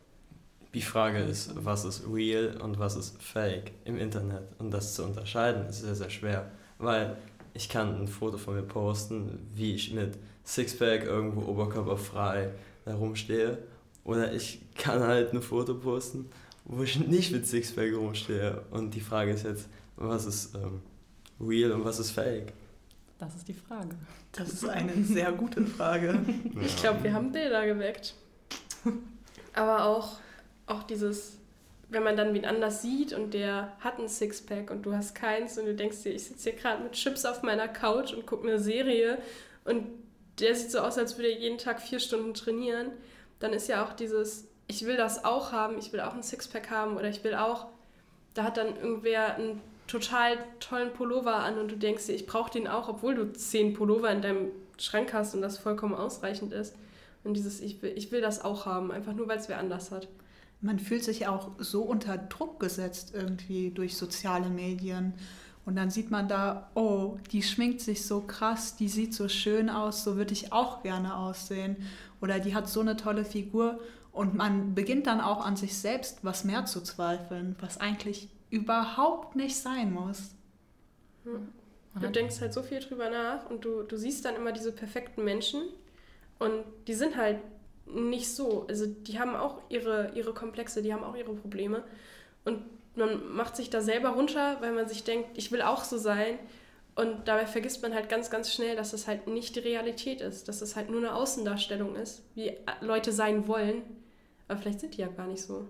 Die 0.73 0.81
Frage 0.81 1.19
ist, 1.19 1.53
was 1.65 1.83
ist 1.83 2.03
real 2.07 2.57
und 2.61 2.79
was 2.79 2.95
ist 2.95 3.21
fake 3.21 3.71
im 3.85 3.97
Internet? 3.97 4.43
Und 4.59 4.71
das 4.71 4.93
zu 4.93 5.03
unterscheiden 5.03 5.65
ist 5.67 5.81
sehr, 5.81 5.95
sehr 5.95 6.09
schwer, 6.09 6.51
weil 6.77 7.17
ich 7.53 7.67
kann 7.67 7.99
ein 7.99 8.07
Foto 8.07 8.37
von 8.37 8.55
mir 8.55 8.61
posten, 8.61 9.39
wie 9.53 9.73
ich 9.73 9.93
mit 9.93 10.17
Sixpack 10.45 11.03
irgendwo 11.03 11.41
oberkörperfrei 11.49 12.51
da 12.85 12.95
rumstehe. 12.95 13.57
Oder 14.03 14.33
ich 14.33 14.61
kann 14.75 15.01
halt 15.01 15.33
ein 15.33 15.41
Foto 15.41 15.75
posten, 15.75 16.29
wo 16.65 16.83
ich 16.83 16.99
nicht 16.99 17.31
mit 17.31 17.47
Sixpack 17.47 17.93
rumstehe. 17.93 18.63
Und 18.71 18.93
die 18.93 19.01
Frage 19.01 19.31
ist 19.31 19.43
jetzt, 19.43 19.67
was 19.95 20.25
ist 20.25 20.55
ähm, 20.55 20.81
real 21.39 21.71
und 21.71 21.85
was 21.85 21.99
ist 21.99 22.11
fake? 22.11 22.53
Das 23.17 23.35
ist 23.35 23.47
die 23.47 23.53
Frage. 23.53 23.95
Das 24.31 24.49
ist 24.49 24.67
eine 24.67 25.03
sehr 25.03 25.31
gute 25.31 25.65
Frage. 25.65 26.19
Ich 26.61 26.77
glaube, 26.77 27.03
wir 27.03 27.13
haben 27.13 27.31
Bilder 27.31 27.65
geweckt. 27.65 28.15
Aber 29.53 29.85
auch, 29.85 30.19
auch 30.65 30.83
dieses, 30.83 31.37
wenn 31.89 32.03
man 32.03 32.15
dann 32.15 32.33
wen 32.33 32.45
anders 32.45 32.81
sieht 32.81 33.13
und 33.13 33.33
der 33.33 33.73
hat 33.79 33.99
ein 33.99 34.07
Sixpack 34.07 34.71
und 34.71 34.85
du 34.85 34.93
hast 34.93 35.13
keins 35.13 35.57
und 35.57 35.65
du 35.65 35.75
denkst 35.75 36.03
dir, 36.03 36.13
ich 36.13 36.23
sitze 36.23 36.49
hier 36.49 36.59
gerade 36.59 36.81
mit 36.81 36.93
Chips 36.93 37.25
auf 37.25 37.43
meiner 37.43 37.67
Couch 37.67 38.13
und 38.13 38.25
gucke 38.25 38.47
eine 38.47 38.59
Serie 38.59 39.19
und 39.65 39.85
der 40.39 40.55
sieht 40.55 40.71
so 40.71 40.79
aus, 40.79 40.97
als 40.97 41.17
würde 41.17 41.29
er 41.29 41.39
jeden 41.39 41.57
Tag 41.57 41.81
vier 41.81 41.99
Stunden 41.99 42.33
trainieren, 42.33 42.91
dann 43.39 43.53
ist 43.53 43.67
ja 43.67 43.85
auch 43.85 43.93
dieses, 43.93 44.47
ich 44.71 44.85
will 44.85 44.95
das 44.95 45.25
auch 45.25 45.51
haben, 45.51 45.77
ich 45.77 45.91
will 45.91 45.99
auch 45.99 46.13
ein 46.13 46.23
Sixpack 46.23 46.71
haben 46.71 46.95
oder 46.95 47.09
ich 47.09 47.25
will 47.25 47.35
auch, 47.35 47.67
da 48.33 48.43
hat 48.43 48.55
dann 48.55 48.77
irgendwer 48.77 49.35
ein 49.35 49.59
total 49.85 50.37
tollen 50.61 50.93
Pullover 50.93 51.35
an 51.35 51.57
und 51.57 51.69
du 51.69 51.75
denkst 51.75 52.05
dir, 52.05 52.13
ich 52.13 52.25
brauche 52.25 52.49
den 52.49 52.69
auch, 52.69 52.87
obwohl 52.87 53.13
du 53.13 53.33
zehn 53.33 53.73
Pullover 53.73 54.09
in 54.09 54.21
deinem 54.21 54.51
Schrank 54.77 55.13
hast 55.13 55.35
und 55.35 55.41
das 55.41 55.57
vollkommen 55.57 55.93
ausreichend 55.93 56.53
ist. 56.53 56.75
Und 57.25 57.35
dieses, 57.35 57.59
ich 57.59 57.81
will, 57.81 57.91
ich 57.97 58.13
will 58.13 58.21
das 58.21 58.43
auch 58.43 58.65
haben, 58.65 58.91
einfach 58.91 59.13
nur, 59.13 59.27
weil 59.27 59.39
es 59.39 59.49
wer 59.49 59.59
anders 59.59 59.91
hat. 59.91 60.07
Man 60.61 60.79
fühlt 60.79 61.03
sich 61.03 61.27
auch 61.27 61.49
so 61.57 61.81
unter 61.81 62.17
Druck 62.17 62.61
gesetzt 62.61 63.11
irgendwie 63.13 63.71
durch 63.71 63.97
soziale 63.97 64.49
Medien. 64.49 65.13
Und 65.65 65.75
dann 65.75 65.91
sieht 65.91 66.09
man 66.09 66.29
da, 66.29 66.71
oh, 66.75 67.17
die 67.31 67.43
schminkt 67.43 67.81
sich 67.81 68.07
so 68.07 68.21
krass, 68.21 68.77
die 68.77 68.87
sieht 68.87 69.13
so 69.13 69.27
schön 69.27 69.69
aus, 69.69 70.05
so 70.05 70.15
würde 70.15 70.33
ich 70.33 70.53
auch 70.53 70.81
gerne 70.81 71.17
aussehen. 71.17 71.75
Oder 72.21 72.39
die 72.39 72.55
hat 72.55 72.69
so 72.69 72.79
eine 72.79 72.95
tolle 72.95 73.25
Figur. 73.25 73.79
Und 74.11 74.35
man 74.35 74.75
beginnt 74.75 75.07
dann 75.07 75.21
auch 75.21 75.45
an 75.45 75.55
sich 75.55 75.77
selbst 75.77 76.23
was 76.23 76.43
mehr 76.43 76.65
zu 76.65 76.81
zweifeln, 76.81 77.55
was 77.59 77.79
eigentlich 77.79 78.29
überhaupt 78.49 79.35
nicht 79.35 79.55
sein 79.55 79.93
muss. 79.93 80.35
Du 81.99 82.09
denkst 82.09 82.41
halt 82.41 82.53
so 82.53 82.63
viel 82.63 82.79
drüber 82.79 83.09
nach 83.09 83.49
und 83.49 83.65
du, 83.65 83.83
du 83.83 83.97
siehst 83.97 84.25
dann 84.25 84.35
immer 84.35 84.51
diese 84.51 84.71
perfekten 84.71 85.23
Menschen 85.23 85.61
und 86.39 86.63
die 86.87 86.93
sind 86.93 87.17
halt 87.17 87.39
nicht 87.85 88.33
so. 88.33 88.65
Also 88.67 88.85
die 88.87 89.19
haben 89.19 89.35
auch 89.35 89.61
ihre, 89.69 90.11
ihre 90.15 90.33
Komplexe, 90.33 90.81
die 90.81 90.93
haben 90.93 91.03
auch 91.03 91.15
ihre 91.15 91.33
Probleme. 91.33 91.83
Und 92.45 92.63
man 92.95 93.33
macht 93.33 93.55
sich 93.55 93.69
da 93.69 93.81
selber 93.81 94.09
runter, 94.09 94.57
weil 94.61 94.73
man 94.73 94.87
sich 94.87 95.03
denkt, 95.03 95.29
ich 95.35 95.51
will 95.51 95.61
auch 95.61 95.83
so 95.83 95.97
sein. 95.97 96.39
Und 96.95 97.27
dabei 97.27 97.45
vergisst 97.45 97.81
man 97.81 97.93
halt 97.93 98.09
ganz, 98.09 98.29
ganz 98.29 98.53
schnell, 98.53 98.75
dass 98.75 98.91
das 98.91 99.07
halt 99.07 99.27
nicht 99.27 99.55
die 99.55 99.59
Realität 99.59 100.21
ist, 100.21 100.47
dass 100.47 100.59
das 100.59 100.75
halt 100.75 100.89
nur 100.89 100.99
eine 100.99 101.15
Außendarstellung 101.15 101.95
ist, 101.95 102.21
wie 102.35 102.53
Leute 102.81 103.11
sein 103.11 103.47
wollen. 103.47 103.81
Aber 104.47 104.59
vielleicht 104.59 104.81
sind 104.81 104.97
die 104.97 105.01
ja 105.01 105.07
gar 105.07 105.27
nicht 105.27 105.41
so 105.41 105.67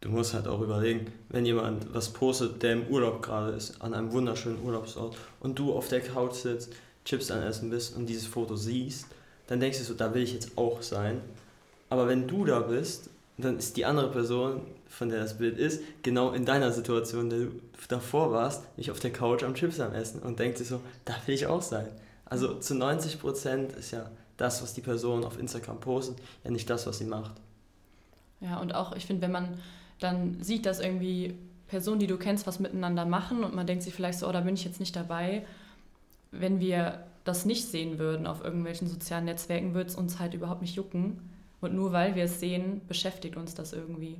du 0.00 0.08
musst 0.08 0.34
halt 0.34 0.48
auch 0.48 0.60
überlegen, 0.60 1.12
wenn 1.28 1.46
jemand 1.46 1.94
was 1.94 2.08
postet, 2.10 2.62
der 2.62 2.72
im 2.72 2.86
Urlaub 2.88 3.22
gerade 3.22 3.52
ist, 3.52 3.80
an 3.80 3.94
einem 3.94 4.12
wunderschönen 4.12 4.62
Urlaubsort 4.64 5.16
und 5.40 5.58
du 5.58 5.72
auf 5.72 5.88
der 5.88 6.00
Couch 6.00 6.34
sitzt, 6.34 6.72
Chips 7.04 7.30
an 7.30 7.42
Essen 7.42 7.70
bist 7.70 7.96
und 7.96 8.06
dieses 8.06 8.26
Foto 8.26 8.56
siehst, 8.56 9.06
dann 9.46 9.60
denkst 9.60 9.78
du 9.78 9.84
so, 9.84 9.94
da 9.94 10.14
will 10.14 10.22
ich 10.22 10.32
jetzt 10.32 10.56
auch 10.56 10.82
sein. 10.82 11.20
Aber 11.88 12.06
wenn 12.08 12.28
du 12.28 12.44
da 12.44 12.60
bist, 12.60 13.10
dann 13.36 13.58
ist 13.58 13.76
die 13.76 13.84
andere 13.84 14.10
Person, 14.10 14.62
von 14.90 15.08
der 15.08 15.20
das 15.20 15.38
Bild 15.38 15.56
ist, 15.56 15.82
genau 16.02 16.32
in 16.32 16.44
deiner 16.44 16.72
Situation, 16.72 17.30
der 17.30 17.38
du 17.38 17.50
davor 17.88 18.32
warst, 18.32 18.76
nicht 18.76 18.90
auf 18.90 19.00
der 19.00 19.12
Couch 19.12 19.42
am 19.42 19.54
Chips 19.54 19.80
am 19.80 19.94
Essen 19.94 20.20
und 20.20 20.38
denkt 20.38 20.58
sich 20.58 20.68
so, 20.68 20.80
da 21.04 21.14
will 21.26 21.34
ich 21.34 21.46
auch 21.46 21.62
sein. 21.62 21.86
Also 22.26 22.58
zu 22.58 22.74
90% 22.74 23.76
ist 23.76 23.92
ja 23.92 24.10
das, 24.36 24.62
was 24.62 24.74
die 24.74 24.80
Person 24.80 25.24
auf 25.24 25.38
Instagram 25.38 25.80
postet, 25.80 26.18
ja 26.44 26.50
nicht 26.50 26.68
das, 26.68 26.86
was 26.86 26.98
sie 26.98 27.04
macht. 27.04 27.32
Ja, 28.40 28.58
und 28.58 28.74
auch, 28.74 28.94
ich 28.96 29.06
finde, 29.06 29.22
wenn 29.22 29.32
man 29.32 29.58
dann 30.00 30.42
sieht, 30.42 30.66
dass 30.66 30.80
irgendwie 30.80 31.34
Personen, 31.68 32.00
die 32.00 32.06
du 32.06 32.16
kennst, 32.16 32.46
was 32.46 32.58
miteinander 32.58 33.04
machen 33.04 33.44
und 33.44 33.54
man 33.54 33.66
denkt 33.66 33.84
sich 33.84 33.94
vielleicht 33.94 34.18
so, 34.18 34.28
oh, 34.28 34.32
da 34.32 34.40
bin 34.40 34.54
ich 34.54 34.64
jetzt 34.64 34.80
nicht 34.80 34.96
dabei. 34.96 35.46
Wenn 36.32 36.58
wir 36.58 37.04
das 37.24 37.44
nicht 37.44 37.68
sehen 37.68 37.98
würden 37.98 38.26
auf 38.26 38.42
irgendwelchen 38.42 38.88
sozialen 38.88 39.26
Netzwerken, 39.26 39.74
würde 39.74 39.90
es 39.90 39.94
uns 39.94 40.18
halt 40.18 40.34
überhaupt 40.34 40.62
nicht 40.62 40.74
jucken. 40.74 41.30
Und 41.60 41.74
nur 41.74 41.92
weil 41.92 42.14
wir 42.14 42.24
es 42.24 42.40
sehen, 42.40 42.80
beschäftigt 42.88 43.36
uns 43.36 43.54
das 43.54 43.72
irgendwie. 43.72 44.16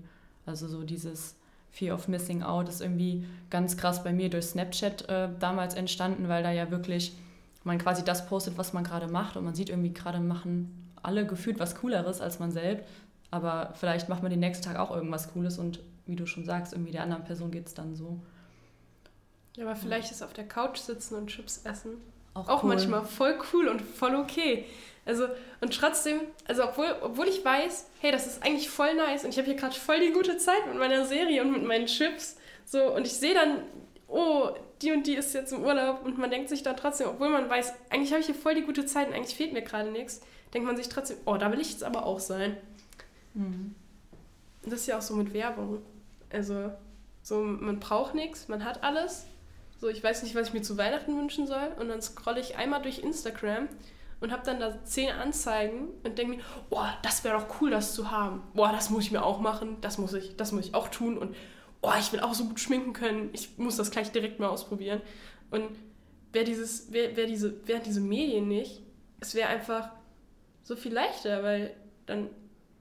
Also 0.50 0.68
so 0.68 0.82
dieses 0.82 1.34
Fear 1.70 1.94
of 1.94 2.08
Missing 2.08 2.42
Out 2.42 2.68
ist 2.68 2.82
irgendwie 2.82 3.24
ganz 3.48 3.76
krass 3.76 4.04
bei 4.04 4.12
mir 4.12 4.28
durch 4.28 4.46
Snapchat 4.46 5.08
äh, 5.08 5.28
damals 5.38 5.74
entstanden, 5.74 6.28
weil 6.28 6.42
da 6.42 6.50
ja 6.50 6.70
wirklich 6.70 7.16
man 7.64 7.78
quasi 7.78 8.04
das 8.04 8.26
postet, 8.26 8.58
was 8.58 8.72
man 8.72 8.84
gerade 8.84 9.06
macht 9.08 9.36
und 9.36 9.44
man 9.44 9.54
sieht 9.54 9.70
irgendwie 9.70 9.92
gerade 9.92 10.20
machen 10.20 10.76
alle 11.02 11.26
gefühlt 11.26 11.58
was 11.58 11.76
Cooleres 11.76 12.20
als 12.20 12.38
man 12.38 12.52
selbst. 12.52 12.86
Aber 13.30 13.72
vielleicht 13.74 14.08
macht 14.08 14.22
man 14.22 14.30
den 14.30 14.40
nächsten 14.40 14.64
Tag 14.64 14.76
auch 14.76 14.90
irgendwas 14.90 15.32
Cooles 15.32 15.58
und 15.58 15.80
wie 16.06 16.16
du 16.16 16.26
schon 16.26 16.44
sagst, 16.44 16.72
irgendwie 16.72 16.92
der 16.92 17.02
anderen 17.02 17.24
Person 17.24 17.50
geht 17.50 17.66
es 17.66 17.74
dann 17.74 17.94
so. 17.94 18.20
Ja, 19.56 19.64
aber 19.64 19.76
vielleicht 19.76 20.10
ist 20.10 20.22
auf 20.22 20.32
der 20.32 20.46
Couch 20.46 20.78
sitzen 20.78 21.14
und 21.14 21.28
Chips 21.28 21.62
essen 21.64 21.92
auch, 22.34 22.48
auch 22.48 22.62
cool. 22.62 22.70
manchmal 22.70 23.04
voll 23.04 23.38
cool 23.52 23.68
und 23.68 23.80
voll 23.80 24.14
okay. 24.14 24.64
Also, 25.06 25.26
und 25.60 25.74
trotzdem, 25.74 26.20
also 26.46 26.64
obwohl, 26.64 26.94
obwohl 27.02 27.26
ich 27.26 27.44
weiß, 27.44 27.88
hey, 28.00 28.12
das 28.12 28.26
ist 28.26 28.44
eigentlich 28.44 28.68
voll 28.68 28.94
nice 28.94 29.24
und 29.24 29.30
ich 29.30 29.38
habe 29.38 29.46
hier 29.46 29.56
gerade 29.56 29.74
voll 29.74 29.98
die 30.00 30.12
gute 30.12 30.36
Zeit 30.36 30.66
mit 30.68 30.78
meiner 30.78 31.04
Serie 31.04 31.42
und 31.42 31.52
mit 31.52 31.64
meinen 31.64 31.86
Chips, 31.86 32.36
so, 32.64 32.94
und 32.94 33.06
ich 33.06 33.14
sehe 33.14 33.34
dann 33.34 33.62
oh, 34.10 34.50
die 34.82 34.92
und 34.92 35.06
die 35.06 35.14
ist 35.14 35.34
jetzt 35.34 35.52
im 35.52 35.64
Urlaub 35.64 36.04
und 36.04 36.18
man 36.18 36.30
denkt 36.30 36.48
sich 36.48 36.62
dann 36.62 36.76
trotzdem, 36.76 37.08
obwohl 37.08 37.28
man 37.30 37.48
weiß, 37.48 37.72
eigentlich 37.90 38.10
habe 38.10 38.20
ich 38.20 38.26
hier 38.26 38.34
voll 38.34 38.54
die 38.54 38.62
gute 38.62 38.86
Zeit 38.86 39.08
und 39.08 39.14
eigentlich 39.14 39.36
fehlt 39.36 39.52
mir 39.52 39.62
gerade 39.62 39.90
nichts, 39.90 40.20
denkt 40.52 40.66
man 40.66 40.76
sich 40.76 40.88
trotzdem, 40.88 41.18
oh, 41.24 41.36
da 41.36 41.50
will 41.52 41.60
ich 41.60 41.70
jetzt 41.70 41.84
aber 41.84 42.04
auch 42.06 42.20
sein. 42.20 42.56
Mhm. 43.34 43.74
Und 44.62 44.72
das 44.72 44.80
ist 44.80 44.86
ja 44.86 44.98
auch 44.98 45.02
so 45.02 45.14
mit 45.14 45.32
Werbung. 45.32 45.82
Also, 46.30 46.70
so, 47.22 47.40
man 47.40 47.80
braucht 47.80 48.14
nichts, 48.14 48.48
man 48.48 48.64
hat 48.64 48.82
alles. 48.82 49.26
So, 49.80 49.88
ich 49.88 50.04
weiß 50.04 50.22
nicht, 50.22 50.34
was 50.34 50.48
ich 50.48 50.52
mir 50.52 50.60
zu 50.60 50.76
Weihnachten 50.76 51.16
wünschen 51.16 51.46
soll. 51.46 51.74
Und 51.78 51.88
dann 51.88 52.02
scrolle 52.02 52.40
ich 52.40 52.56
einmal 52.56 52.82
durch 52.82 52.98
Instagram 52.98 53.68
und 54.20 54.30
habe 54.30 54.42
dann 54.44 54.60
da 54.60 54.84
zehn 54.84 55.10
Anzeigen 55.10 55.88
und 56.04 56.18
denke 56.18 56.36
mir, 56.36 56.42
boah, 56.68 56.92
das 57.02 57.24
wäre 57.24 57.38
doch 57.38 57.60
cool, 57.60 57.70
das 57.70 57.94
zu 57.94 58.10
haben. 58.10 58.42
Boah, 58.52 58.72
das 58.72 58.90
muss 58.90 59.04
ich 59.04 59.10
mir 59.10 59.24
auch 59.24 59.40
machen, 59.40 59.78
das 59.80 59.96
muss 59.96 60.12
ich, 60.12 60.36
das 60.36 60.52
muss 60.52 60.66
ich 60.66 60.74
auch 60.74 60.88
tun. 60.88 61.16
Und 61.16 61.34
oh, 61.80 61.92
ich 61.98 62.12
will 62.12 62.20
auch 62.20 62.34
so 62.34 62.44
gut 62.44 62.60
schminken 62.60 62.92
können, 62.92 63.30
ich 63.32 63.56
muss 63.56 63.76
das 63.76 63.90
gleich 63.90 64.12
direkt 64.12 64.38
mal 64.38 64.48
ausprobieren. 64.48 65.00
Und 65.50 65.70
wäre 66.32 66.44
dieses, 66.44 66.92
wär, 66.92 67.16
wär 67.16 67.26
diese, 67.26 67.66
wär 67.66 67.78
diese 67.78 68.02
Medien 68.02 68.48
nicht, 68.48 68.82
es 69.20 69.34
wäre 69.34 69.48
einfach 69.48 69.90
so 70.62 70.76
viel 70.76 70.92
leichter, 70.92 71.42
weil 71.42 71.74
dann 72.04 72.28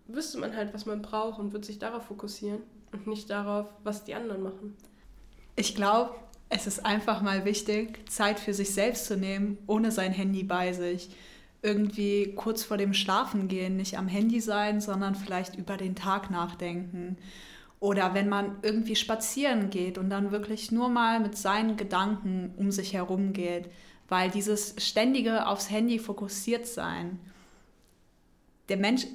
wüsste 0.08 0.38
man 0.38 0.54
halt, 0.56 0.74
was 0.74 0.86
man 0.86 1.02
braucht 1.02 1.40
und 1.40 1.54
würde 1.54 1.66
sich 1.66 1.80
darauf 1.80 2.04
fokussieren 2.04 2.62
und 2.92 3.08
nicht 3.08 3.30
darauf, 3.30 3.68
was 3.84 4.04
die 4.04 4.16
anderen 4.16 4.44
machen. 4.44 4.76
Ich 5.56 5.76
glaube, 5.76 6.16
es 6.50 6.66
ist 6.66 6.86
einfach 6.86 7.22
mal 7.22 7.46
wichtig, 7.46 8.10
Zeit 8.10 8.40
für 8.40 8.54
sich 8.54 8.74
selbst 8.74 9.06
zu 9.06 9.16
nehmen, 9.16 9.60
ohne 9.68 9.92
sein 9.92 10.12
Handy 10.12 10.44
bei 10.44 10.74
sich. 10.74 11.10
Irgendwie 11.62 12.34
kurz 12.36 12.64
vor 12.64 12.78
dem 12.78 12.94
Schlafengehen 12.94 13.78
nicht 13.78 13.98
am 13.98 14.08
Handy 14.08 14.42
sein, 14.42 14.82
sondern 14.82 15.14
vielleicht 15.14 15.56
über 15.56 15.78
den 15.78 15.96
Tag 15.96 16.32
nachdenken. 16.32 17.18
Oder 17.80 18.14
wenn 18.14 18.30
man 18.30 18.58
irgendwie 18.64 18.96
spazieren 18.96 19.70
geht 19.70 19.98
und 19.98 20.10
dann 20.10 20.32
wirklich 20.32 20.72
nur 20.72 20.90
mal 20.90 21.20
mit 21.20 21.38
seinen 21.38 21.78
Gedanken 21.78 22.54
um 22.58 22.72
sich 22.72 22.94
herum 22.94 23.32
geht. 23.32 23.70
Weil 24.08 24.32
dieses 24.32 24.74
ständige 24.80 25.46
aufs 25.48 25.70
Handy 25.70 26.00
fokussiert 26.00 26.66
sein, 26.66 27.20
der 28.70 28.78
Mensch 28.78 29.06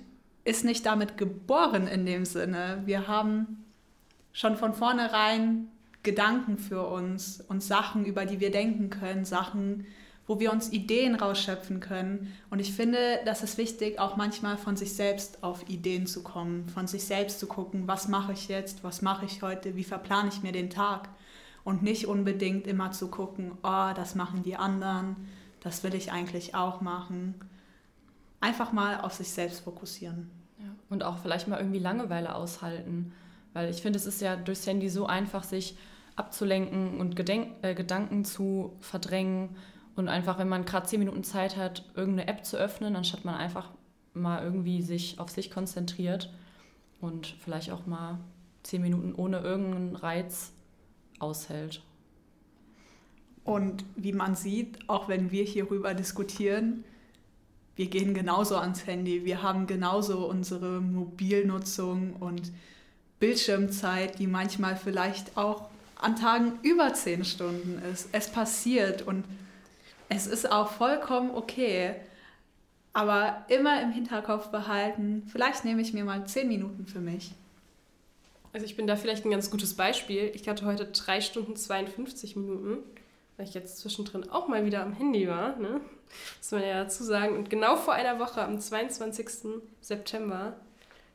ist 0.45 0.65
nicht 0.65 0.87
damit 0.87 1.19
geboren 1.19 1.89
in 1.89 2.07
dem 2.07 2.25
Sinne. 2.25 2.83
Wir 2.85 3.09
haben 3.09 3.65
schon 4.33 4.57
von 4.57 4.73
vornherein 4.73 5.69
Gedanken 6.05 6.59
für 6.59 6.87
uns 6.87 7.41
und 7.41 7.63
Sachen, 7.63 8.05
über 8.05 8.27
die 8.27 8.39
wir 8.39 8.51
denken 8.51 8.91
können, 8.91 9.25
Sachen, 9.25 9.87
wo 10.27 10.41
wir 10.41 10.53
uns 10.53 10.73
Ideen 10.73 11.15
rausschöpfen 11.15 11.81
können. 11.81 12.33
Und 12.51 12.59
ich 12.59 12.73
finde, 12.73 12.99
das 13.25 13.43
ist 13.43 13.59
wichtig, 13.59 13.99
auch 13.99 14.17
manchmal 14.17 14.57
von 14.57 14.77
sich 14.77 14.95
selbst 14.95 15.43
auf 15.43 15.69
Ideen 15.69 16.07
zu 16.07 16.23
kommen, 16.23 16.69
von 16.69 16.87
sich 16.87 17.05
selbst 17.05 17.41
zu 17.41 17.47
gucken, 17.47 17.87
was 17.87 18.09
mache 18.09 18.33
ich 18.33 18.49
jetzt, 18.49 18.85
was 18.85 19.03
mache 19.03 19.27
ich 19.27 19.43
heute, 19.43 19.77
wie 19.77 19.85
verplane 19.85 20.29
ich 20.29 20.43
mir 20.43 20.53
den 20.53 20.71
Tag. 20.71 21.09
Und 21.63 21.83
nicht 21.83 22.07
unbedingt 22.07 22.67
immer 22.67 22.91
zu 22.93 23.09
gucken, 23.09 23.53
oh, 23.63 23.91
das 23.95 24.15
machen 24.15 24.43
die 24.43 24.57
anderen, 24.57 25.17
das 25.61 25.83
will 25.83 25.95
ich 25.95 26.13
eigentlich 26.13 26.55
auch 26.55 26.83
machen. 26.83 27.35
Einfach 28.41 28.73
mal 28.73 29.01
auf 29.01 29.15
sich 29.15 29.31
selbst 29.31 29.61
fokussieren. 29.61 30.31
Ja. 30.59 30.67
Und 30.91 31.05
auch 31.05 31.19
vielleicht 31.19 31.49
mal 31.49 31.59
irgendwie 31.59 31.79
Langeweile 31.79 32.35
aushalten. 32.35 33.13
Weil 33.55 33.71
ich 33.71 33.81
finde, 33.81 33.99
es 33.99 34.05
ist 34.05 34.21
ja 34.21 34.37
durchs 34.37 34.67
Handy 34.67 34.91
so 34.91 35.07
einfach, 35.07 35.43
sich 35.43 35.77
abzulenken 36.17 37.01
und 37.01 37.17
Gedenk 37.17 37.49
äh, 37.63 37.75
Gedanken 37.75 38.25
zu 38.25 38.77
verdrängen 38.81 39.57
und 39.97 40.09
einfach, 40.09 40.39
wenn 40.39 40.49
man 40.49 40.65
gerade 40.65 40.87
zehn 40.87 41.01
Minuten 41.01 41.25
Zeit 41.25 41.57
hat, 41.57 41.85
irgendeine 41.95 42.29
App 42.29 42.45
zu 42.45 42.57
öffnen, 42.57 42.97
anstatt 42.97 43.25
man 43.25 43.35
einfach 43.35 43.71
mal 44.13 44.43
irgendwie 44.43 44.83
sich 44.83 45.19
auf 45.19 45.31
sich 45.31 45.51
konzentriert 45.51 46.33
und 47.01 47.27
vielleicht 47.41 47.71
auch 47.71 47.87
mal 47.87 48.19
zehn 48.63 48.83
Minuten 48.83 49.15
ohne 49.15 49.39
irgendeinen 49.39 49.97
Reiz 49.97 50.53
aushält. 51.19 51.83
Und 53.45 53.85
wie 53.95 54.13
man 54.13 54.35
sieht, 54.35 54.89
auch 54.89 55.09
wenn 55.09 55.31
wir 55.31 55.45
hierüber 55.45 55.95
diskutieren, 55.95 56.85
wir 57.77 57.89
gehen 57.89 58.15
genauso 58.15 58.57
ans 58.57 58.87
Handy. 58.87 59.25
Wir 59.25 59.43
haben 59.43 59.67
genauso 59.67 60.29
unsere 60.29 60.81
Mobilnutzung 60.81 62.15
und 62.15 62.53
Bildschirmzeit, 63.19 64.19
die 64.19 64.27
manchmal 64.27 64.77
vielleicht 64.77 65.37
auch 65.37 65.69
an 65.97 66.17
Tagen 66.17 66.59
über 66.63 66.93
zehn 66.95 67.25
Stunden 67.25 67.83
ist. 67.93 68.09
Es 68.13 68.29
passiert 68.29 69.03
und 69.03 69.25
es 70.09 70.27
ist 70.27 70.51
auch 70.51 70.73
vollkommen 70.73 71.31
okay. 71.31 71.95
Aber 72.93 73.45
immer 73.49 73.83
im 73.83 73.91
Hinterkopf 73.91 74.49
behalten, 74.49 75.25
vielleicht 75.27 75.65
nehme 75.65 75.83
ich 75.83 75.93
mir 75.93 76.05
mal 76.05 76.27
zehn 76.27 76.47
Minuten 76.47 76.87
für 76.87 77.01
mich. 77.01 77.33
Also 78.53 78.67
ich 78.67 78.77
bin 78.77 78.87
da 78.87 78.95
vielleicht 78.95 79.25
ein 79.25 79.33
ganz 79.33 79.51
gutes 79.51 79.75
Beispiel. 79.75 80.31
Ich 80.33 80.49
hatte 80.49 80.65
heute 80.65 80.87
drei 80.87 81.21
Stunden 81.21 81.57
52 81.57 82.37
Minuten, 82.37 82.79
weil 83.37 83.49
ich 83.49 83.55
jetzt 83.55 83.79
zwischendrin 83.79 84.31
auch 84.31 84.47
mal 84.47 84.65
wieder 84.65 84.85
am 84.85 84.93
Handy 84.93 85.27
war. 85.27 85.57
Ne? 85.57 85.81
Muss 86.39 86.53
man 86.53 86.63
ja 86.63 86.85
dazu 86.85 87.03
sagen. 87.03 87.37
Und 87.37 87.51
genau 87.51 87.75
vor 87.75 87.95
einer 87.95 88.21
Woche, 88.21 88.43
am 88.43 88.61
22. 88.61 89.29
September, 89.81 90.57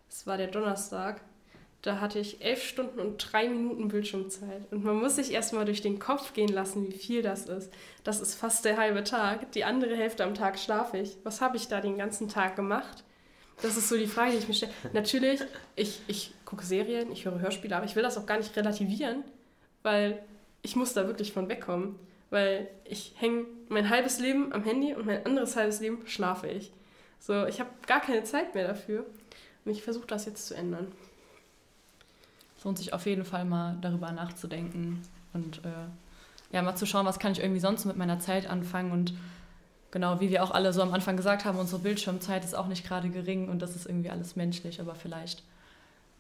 das 0.09 0.27
war 0.27 0.35
der 0.35 0.47
Donnerstag, 0.47 1.21
da 1.81 2.01
hatte 2.01 2.19
ich 2.19 2.43
elf 2.43 2.61
Stunden 2.63 2.99
und 2.99 3.17
drei 3.31 3.47
Minuten 3.47 3.87
Bildschirmzeit. 3.87 4.69
Und 4.71 4.83
man 4.83 4.97
muss 4.97 5.15
sich 5.15 5.31
erstmal 5.31 5.63
durch 5.63 5.81
den 5.81 5.97
Kopf 5.97 6.33
gehen 6.33 6.49
lassen, 6.49 6.87
wie 6.87 6.97
viel 6.97 7.21
das 7.21 7.47
ist. 7.47 7.71
Das 8.03 8.19
ist 8.19 8.35
fast 8.35 8.65
der 8.65 8.77
halbe 8.77 9.03
Tag. 9.05 9.53
Die 9.53 9.63
andere 9.63 9.95
Hälfte 9.95 10.25
am 10.25 10.33
Tag 10.33 10.59
schlafe 10.59 10.97
ich. 10.97 11.15
Was 11.23 11.39
habe 11.39 11.55
ich 11.55 11.69
da 11.69 11.79
den 11.79 11.97
ganzen 11.97 12.27
Tag 12.27 12.57
gemacht? 12.57 13.05
Das 13.61 13.77
ist 13.77 13.87
so 13.87 13.97
die 13.97 14.07
Frage, 14.07 14.31
die 14.31 14.37
ich 14.37 14.47
mir 14.47 14.53
stelle. 14.53 14.73
Natürlich, 14.93 15.41
ich, 15.75 16.01
ich 16.07 16.33
gucke 16.43 16.65
Serien, 16.65 17.11
ich 17.11 17.25
höre 17.25 17.39
Hörspiele, 17.39 17.75
aber 17.75 17.85
ich 17.85 17.95
will 17.95 18.03
das 18.03 18.17
auch 18.17 18.25
gar 18.25 18.37
nicht 18.37 18.55
relativieren, 18.55 19.23
weil 19.83 20.21
ich 20.61 20.75
muss 20.75 20.93
da 20.93 21.07
wirklich 21.07 21.31
von 21.31 21.47
wegkommen. 21.47 21.95
Weil 22.29 22.69
ich 22.83 23.13
hänge 23.17 23.45
mein 23.69 23.89
halbes 23.89 24.19
Leben 24.19 24.53
am 24.53 24.63
Handy 24.63 24.93
und 24.93 25.05
mein 25.05 25.25
anderes 25.25 25.55
halbes 25.55 25.79
Leben 25.79 26.05
schlafe 26.05 26.47
ich. 26.47 26.71
So, 27.19 27.45
ich 27.45 27.59
habe 27.59 27.69
gar 27.87 28.01
keine 28.01 28.23
Zeit 28.23 28.53
mehr 28.53 28.67
dafür. 28.67 29.05
Und 29.65 29.71
ich 29.71 29.81
versuche 29.81 30.07
das 30.07 30.25
jetzt 30.25 30.47
zu 30.47 30.55
ändern. 30.55 30.91
Es 32.59 32.65
lohnt 32.65 32.77
sich 32.77 32.91
auf 32.91 33.05
jeden 33.05 33.23
Fall 33.23 33.45
mal 33.45 33.77
darüber 33.79 34.11
nachzudenken 34.11 35.01
und 35.31 35.63
äh, 35.63 35.69
ja, 36.51 36.61
mal 36.61 36.75
zu 36.75 36.85
schauen, 36.85 37.05
was 37.05 37.17
kann 37.17 37.31
ich 37.31 37.39
irgendwie 37.39 37.61
sonst 37.61 37.85
mit 37.85 37.95
meiner 37.95 38.19
Zeit 38.19 38.47
anfangen 38.47 38.91
und 38.91 39.13
genau, 39.91 40.19
wie 40.19 40.29
wir 40.29 40.43
auch 40.43 40.51
alle 40.51 40.73
so 40.73 40.81
am 40.81 40.93
Anfang 40.93 41.15
gesagt 41.15 41.45
haben, 41.45 41.57
unsere 41.57 41.79
Bildschirmzeit 41.81 42.43
ist 42.43 42.55
auch 42.55 42.67
nicht 42.67 42.85
gerade 42.85 43.09
gering 43.09 43.47
und 43.47 43.61
das 43.61 43.77
ist 43.77 43.85
irgendwie 43.85 44.09
alles 44.09 44.35
menschlich, 44.35 44.81
aber 44.81 44.93
vielleicht 44.93 45.43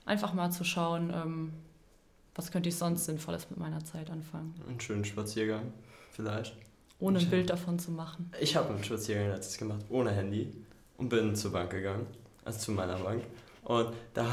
einfach 0.05 0.31
mal 0.31 0.49
zu 0.49 0.63
schauen, 0.63 1.11
ähm, 1.13 1.53
was 2.35 2.51
könnte 2.51 2.69
ich 2.69 2.77
sonst 2.77 3.03
Sinnvolles 3.03 3.49
mit 3.49 3.59
meiner 3.59 3.83
Zeit 3.83 4.09
anfangen. 4.09 4.55
Einen 4.65 4.79
schönen 4.79 5.03
Spaziergang 5.03 5.73
vielleicht. 6.11 6.55
Ohne 7.01 7.19
ein 7.19 7.29
Bild 7.29 7.49
davon 7.49 7.79
zu 7.79 7.91
machen. 7.91 8.31
Ich 8.39 8.55
habe 8.55 8.69
einen 8.69 8.83
Spaziergang 8.83 9.27
letztes 9.27 9.57
gemacht, 9.57 9.83
ohne 9.89 10.11
Handy 10.11 10.49
und 10.95 11.09
bin 11.09 11.35
zur 11.35 11.51
Bank 11.51 11.71
gegangen, 11.71 12.07
also 12.45 12.59
zu 12.59 12.71
meiner 12.71 12.97
Bank. 12.97 13.23
Und 13.63 13.89
da 14.13 14.25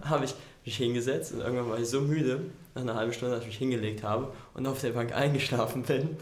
habe 0.04 0.24
ich 0.24 0.34
mich 0.64 0.76
hingesetzt 0.76 1.32
und 1.32 1.40
irgendwann 1.40 1.70
war 1.70 1.78
ich 1.78 1.88
so 1.88 2.00
müde, 2.00 2.40
nach 2.74 2.82
einer 2.82 2.94
halben 2.94 3.12
Stunde, 3.12 3.34
dass 3.34 3.42
ich 3.42 3.48
mich 3.48 3.58
hingelegt 3.58 4.02
habe 4.02 4.32
und 4.54 4.66
auf 4.66 4.80
der 4.80 4.90
Bank 4.90 5.12
eingeschlafen 5.14 5.82
bin. 5.82 6.16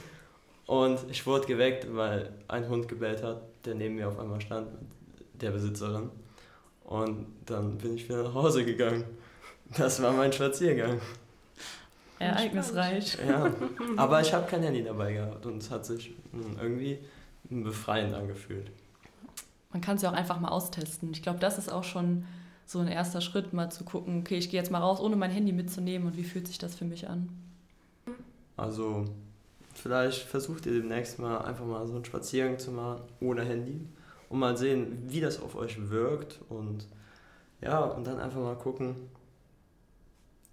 Und 0.66 0.98
ich 1.10 1.26
wurde 1.26 1.46
geweckt, 1.46 1.86
weil 1.94 2.32
ein 2.48 2.68
Hund 2.68 2.88
gebellt 2.88 3.22
hat, 3.22 3.42
der 3.64 3.74
neben 3.74 3.96
mir 3.96 4.08
auf 4.08 4.18
einmal 4.18 4.40
stand, 4.40 4.68
der 5.34 5.50
Besitzerin. 5.50 6.10
Und 6.84 7.26
dann 7.46 7.78
bin 7.78 7.94
ich 7.94 8.08
wieder 8.08 8.22
nach 8.22 8.34
Hause 8.34 8.64
gegangen. 8.64 9.04
Das 9.76 10.02
war 10.02 10.12
mein 10.12 10.32
Spaziergang. 10.32 11.00
Ereignisreich. 12.18 13.18
Ja, 13.26 13.52
aber 13.96 14.20
ich 14.20 14.32
habe 14.32 14.48
kein 14.48 14.62
Handy 14.62 14.84
dabei 14.84 15.14
gehabt 15.14 15.44
und 15.46 15.58
es 15.58 15.70
hat 15.70 15.84
sich 15.84 16.14
hm, 16.30 16.56
irgendwie 16.60 16.98
befreiend 17.50 18.14
angefühlt. 18.14 18.70
Man 19.72 19.80
kann 19.80 19.96
es 19.96 20.02
ja 20.02 20.10
auch 20.10 20.14
einfach 20.14 20.38
mal 20.38 20.48
austesten. 20.48 21.10
Ich 21.12 21.22
glaube, 21.22 21.40
das 21.40 21.58
ist 21.58 21.72
auch 21.72 21.84
schon 21.84 22.24
so 22.66 22.78
ein 22.78 22.88
erster 22.88 23.20
Schritt, 23.20 23.52
mal 23.52 23.70
zu 23.70 23.84
gucken, 23.84 24.20
okay, 24.20 24.36
ich 24.36 24.50
gehe 24.50 24.60
jetzt 24.60 24.70
mal 24.70 24.78
raus, 24.78 25.00
ohne 25.00 25.16
mein 25.16 25.30
Handy 25.30 25.52
mitzunehmen 25.52 26.08
und 26.08 26.16
wie 26.16 26.24
fühlt 26.24 26.46
sich 26.46 26.58
das 26.58 26.74
für 26.74 26.84
mich 26.84 27.08
an? 27.08 27.28
Also 28.56 29.04
vielleicht 29.74 30.22
versucht 30.22 30.66
ihr 30.66 30.72
demnächst 30.72 31.18
mal 31.18 31.38
einfach 31.38 31.64
mal 31.64 31.86
so 31.86 31.94
einen 31.94 32.04
Spaziergang 32.04 32.58
zu 32.58 32.70
machen 32.70 33.02
ohne 33.20 33.44
Handy 33.44 33.80
und 34.28 34.38
mal 34.38 34.56
sehen, 34.56 35.02
wie 35.06 35.20
das 35.20 35.40
auf 35.40 35.56
euch 35.56 35.90
wirkt 35.90 36.40
und 36.48 36.86
ja, 37.60 37.80
und 37.80 38.06
dann 38.06 38.18
einfach 38.18 38.40
mal 38.40 38.56
gucken, 38.56 38.96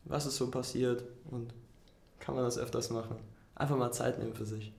was 0.05 0.25
ist 0.25 0.37
so 0.37 0.49
passiert 0.51 1.03
und 1.31 1.53
kann 2.19 2.35
man 2.35 2.43
das 2.43 2.57
öfters 2.57 2.89
machen. 2.89 3.15
Einfach 3.55 3.77
mal 3.77 3.91
Zeit 3.91 4.19
nehmen 4.19 4.33
für 4.33 4.45
sich. 4.45 4.71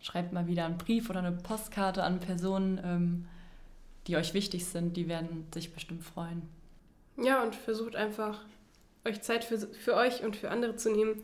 Schreibt 0.00 0.32
mal 0.32 0.46
wieder 0.46 0.66
einen 0.66 0.78
Brief 0.78 1.10
oder 1.10 1.20
eine 1.20 1.32
Postkarte 1.32 2.02
an 2.02 2.20
Personen, 2.20 2.80
ähm, 2.84 3.26
die 4.06 4.16
euch 4.16 4.34
wichtig 4.34 4.66
sind, 4.66 4.96
die 4.96 5.08
werden 5.08 5.46
sich 5.52 5.72
bestimmt 5.72 6.04
freuen. 6.04 6.42
Ja, 7.16 7.42
und 7.42 7.54
versucht 7.54 7.96
einfach, 7.96 8.44
euch 9.04 9.22
Zeit 9.22 9.44
für, 9.44 9.58
für 9.58 9.94
euch 9.94 10.22
und 10.24 10.36
für 10.36 10.50
andere 10.50 10.76
zu 10.76 10.90
nehmen, 10.90 11.22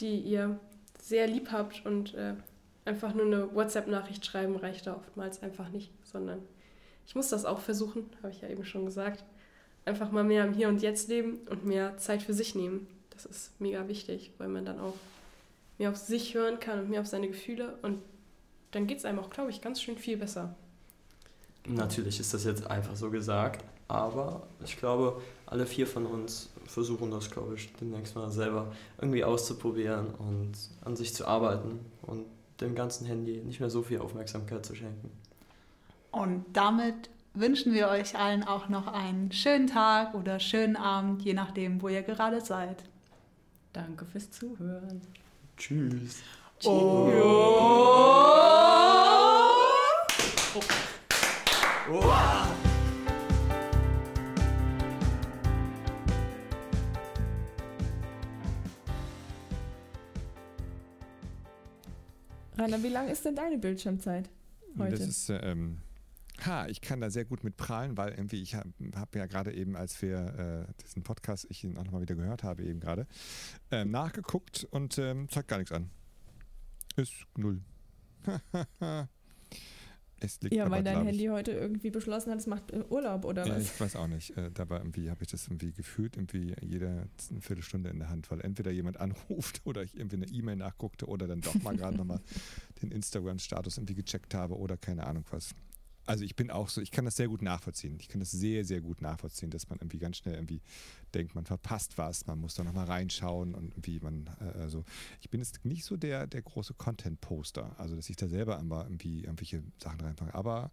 die 0.00 0.18
ihr 0.18 0.58
sehr 1.00 1.26
lieb 1.26 1.52
habt 1.52 1.84
und 1.86 2.14
äh, 2.14 2.34
einfach 2.84 3.14
nur 3.14 3.26
eine 3.26 3.54
WhatsApp-Nachricht 3.54 4.24
schreiben 4.24 4.56
reicht 4.56 4.86
da 4.86 4.96
oftmals 4.96 5.42
einfach 5.42 5.68
nicht, 5.70 5.90
sondern 6.04 6.42
ich 7.06 7.14
muss 7.14 7.28
das 7.28 7.44
auch 7.44 7.60
versuchen, 7.60 8.08
habe 8.22 8.30
ich 8.30 8.40
ja 8.40 8.48
eben 8.48 8.64
schon 8.64 8.84
gesagt. 8.84 9.24
Einfach 9.84 10.10
mal 10.12 10.24
mehr 10.24 10.44
im 10.44 10.52
Hier 10.52 10.68
und 10.68 10.82
Jetzt 10.82 11.08
leben 11.08 11.38
und 11.48 11.64
mehr 11.64 11.96
Zeit 11.96 12.22
für 12.22 12.34
sich 12.34 12.54
nehmen. 12.54 12.86
Das 13.10 13.24
ist 13.24 13.60
mega 13.60 13.88
wichtig, 13.88 14.32
weil 14.38 14.48
man 14.48 14.64
dann 14.64 14.78
auch 14.78 14.94
mehr 15.78 15.90
auf 15.90 15.96
sich 15.96 16.34
hören 16.34 16.60
kann 16.60 16.78
und 16.78 16.90
mehr 16.90 17.00
auf 17.00 17.06
seine 17.06 17.28
Gefühle. 17.28 17.78
Und 17.82 18.02
dann 18.70 18.86
geht 18.86 18.98
es 18.98 19.04
einem 19.04 19.18
auch, 19.18 19.30
glaube 19.30 19.50
ich, 19.50 19.60
ganz 19.60 19.82
schön 19.82 19.96
viel 19.96 20.16
besser. 20.16 20.54
Natürlich 21.74 22.20
ist 22.20 22.34
das 22.34 22.44
jetzt 22.44 22.66
einfach 22.66 22.96
so 22.96 23.10
gesagt, 23.10 23.64
aber 23.88 24.42
ich 24.64 24.76
glaube, 24.76 25.20
alle 25.46 25.66
vier 25.66 25.86
von 25.86 26.06
uns 26.06 26.48
versuchen 26.66 27.10
das, 27.10 27.30
glaube 27.30 27.54
ich, 27.54 27.72
demnächst 27.80 28.14
mal 28.14 28.30
selber 28.30 28.72
irgendwie 28.98 29.24
auszuprobieren 29.24 30.14
und 30.14 30.52
an 30.84 30.96
sich 30.96 31.14
zu 31.14 31.26
arbeiten 31.26 31.80
und 32.02 32.24
dem 32.60 32.74
ganzen 32.74 33.06
Handy 33.06 33.38
nicht 33.38 33.60
mehr 33.60 33.70
so 33.70 33.82
viel 33.82 33.98
Aufmerksamkeit 34.00 34.64
zu 34.64 34.74
schenken. 34.74 35.10
Und 36.12 36.44
damit 36.52 37.10
wünschen 37.34 37.72
wir 37.72 37.88
euch 37.88 38.16
allen 38.16 38.44
auch 38.44 38.68
noch 38.68 38.86
einen 38.86 39.32
schönen 39.32 39.66
Tag 39.66 40.14
oder 40.14 40.40
schönen 40.40 40.76
Abend, 40.76 41.22
je 41.22 41.34
nachdem, 41.34 41.82
wo 41.82 41.88
ihr 41.88 42.02
gerade 42.02 42.40
seid. 42.40 42.84
Danke 43.72 44.04
fürs 44.04 44.30
Zuhören. 44.30 45.00
Tschüss. 45.56 46.22
Oh. 46.64 47.10
Rainer, 51.90 52.46
wie 62.84 62.88
lang 62.88 63.08
ist 63.08 63.24
denn 63.24 63.34
deine 63.34 63.58
Bildschirmzeit 63.58 64.30
heute? 64.78 64.98
Das 64.98 65.00
ist, 65.00 65.30
ähm, 65.30 65.78
ha, 66.46 66.68
ich 66.68 66.80
kann 66.80 67.00
da 67.00 67.10
sehr 67.10 67.24
gut 67.24 67.42
mit 67.42 67.56
prahlen, 67.56 67.96
weil 67.96 68.10
irgendwie 68.10 68.40
ich 68.40 68.54
habe 68.54 68.70
hab 68.94 69.16
ja 69.16 69.26
gerade 69.26 69.52
eben, 69.52 69.74
als 69.74 70.00
wir 70.00 70.68
äh, 70.68 70.72
diesen 70.84 71.02
Podcast, 71.02 71.48
ich 71.50 71.64
ihn 71.64 71.76
auch 71.76 71.84
nochmal 71.84 72.02
wieder 72.02 72.14
gehört 72.14 72.44
habe, 72.44 72.62
eben 72.62 72.78
gerade, 72.78 73.08
ähm, 73.72 73.90
nachgeguckt 73.90 74.62
und 74.70 74.96
ähm, 74.98 75.28
zeigt 75.28 75.48
gar 75.48 75.58
nichts 75.58 75.72
an. 75.72 75.90
Ist 76.94 77.14
null. 77.36 77.60
es 80.20 80.40
liegt 80.40 80.54
ja, 80.54 80.64
aber, 80.64 80.76
weil 80.76 80.82
dein 80.82 81.04
Handy 81.04 81.24
ich, 81.24 81.30
heute 81.30 81.52
irgendwie 81.52 81.90
beschlossen 81.90 82.30
hat, 82.30 82.38
es 82.38 82.46
macht 82.46 82.70
äh, 82.72 82.84
Urlaub 82.88 83.24
oder 83.24 83.46
ja, 83.46 83.56
was? 83.56 83.62
ich 83.64 83.80
weiß 83.80 83.96
auch 83.96 84.06
nicht. 84.06 84.36
Äh, 84.36 84.50
dabei 84.52 84.78
irgendwie 84.78 85.10
habe 85.10 85.22
ich 85.22 85.30
das 85.30 85.46
irgendwie 85.46 85.72
gefühlt, 85.72 86.16
irgendwie 86.16 86.54
jede 86.60 87.08
eine 87.30 87.40
Viertelstunde 87.40 87.90
in 87.90 87.98
der 87.98 88.10
Hand, 88.10 88.30
weil 88.30 88.40
entweder 88.40 88.70
jemand 88.70 89.00
anruft 89.00 89.60
oder 89.64 89.82
ich 89.82 89.96
irgendwie 89.96 90.16
eine 90.16 90.28
E-Mail 90.28 90.56
nachguckte 90.56 91.06
oder 91.06 91.26
dann 91.26 91.40
doch 91.40 91.54
mal 91.62 91.76
gerade 91.76 91.96
nochmal 91.96 92.20
den 92.82 92.90
Instagram-Status 92.90 93.78
irgendwie 93.78 93.94
gecheckt 93.94 94.34
habe 94.34 94.56
oder 94.56 94.76
keine 94.76 95.06
Ahnung 95.06 95.24
was. 95.30 95.54
Also 96.10 96.24
ich 96.24 96.34
bin 96.34 96.50
auch 96.50 96.68
so, 96.68 96.80
ich 96.80 96.90
kann 96.90 97.04
das 97.04 97.14
sehr 97.14 97.28
gut 97.28 97.40
nachvollziehen. 97.40 97.96
Ich 98.00 98.08
kann 98.08 98.18
das 98.18 98.32
sehr, 98.32 98.64
sehr 98.64 98.80
gut 98.80 99.00
nachvollziehen, 99.00 99.50
dass 99.50 99.68
man 99.68 99.78
irgendwie 99.78 99.98
ganz 99.98 100.16
schnell 100.16 100.34
irgendwie 100.34 100.60
denkt, 101.14 101.36
man 101.36 101.44
verpasst 101.44 101.98
was, 101.98 102.26
man 102.26 102.40
muss 102.40 102.54
da 102.54 102.64
nochmal 102.64 102.86
reinschauen 102.86 103.54
und 103.54 103.72
wie 103.86 104.00
man, 104.00 104.28
äh, 104.40 104.58
also 104.58 104.84
ich 105.20 105.30
bin 105.30 105.40
jetzt 105.40 105.64
nicht 105.64 105.84
so 105.84 105.96
der, 105.96 106.26
der 106.26 106.42
große 106.42 106.74
Content-Poster, 106.74 107.78
also 107.78 107.94
dass 107.94 108.10
ich 108.10 108.16
da 108.16 108.26
selber 108.26 108.58
immer 108.58 108.82
irgendwie 108.82 109.20
irgendwelche 109.22 109.62
Sachen 109.80 110.00
reinfange, 110.00 110.34
aber 110.34 110.72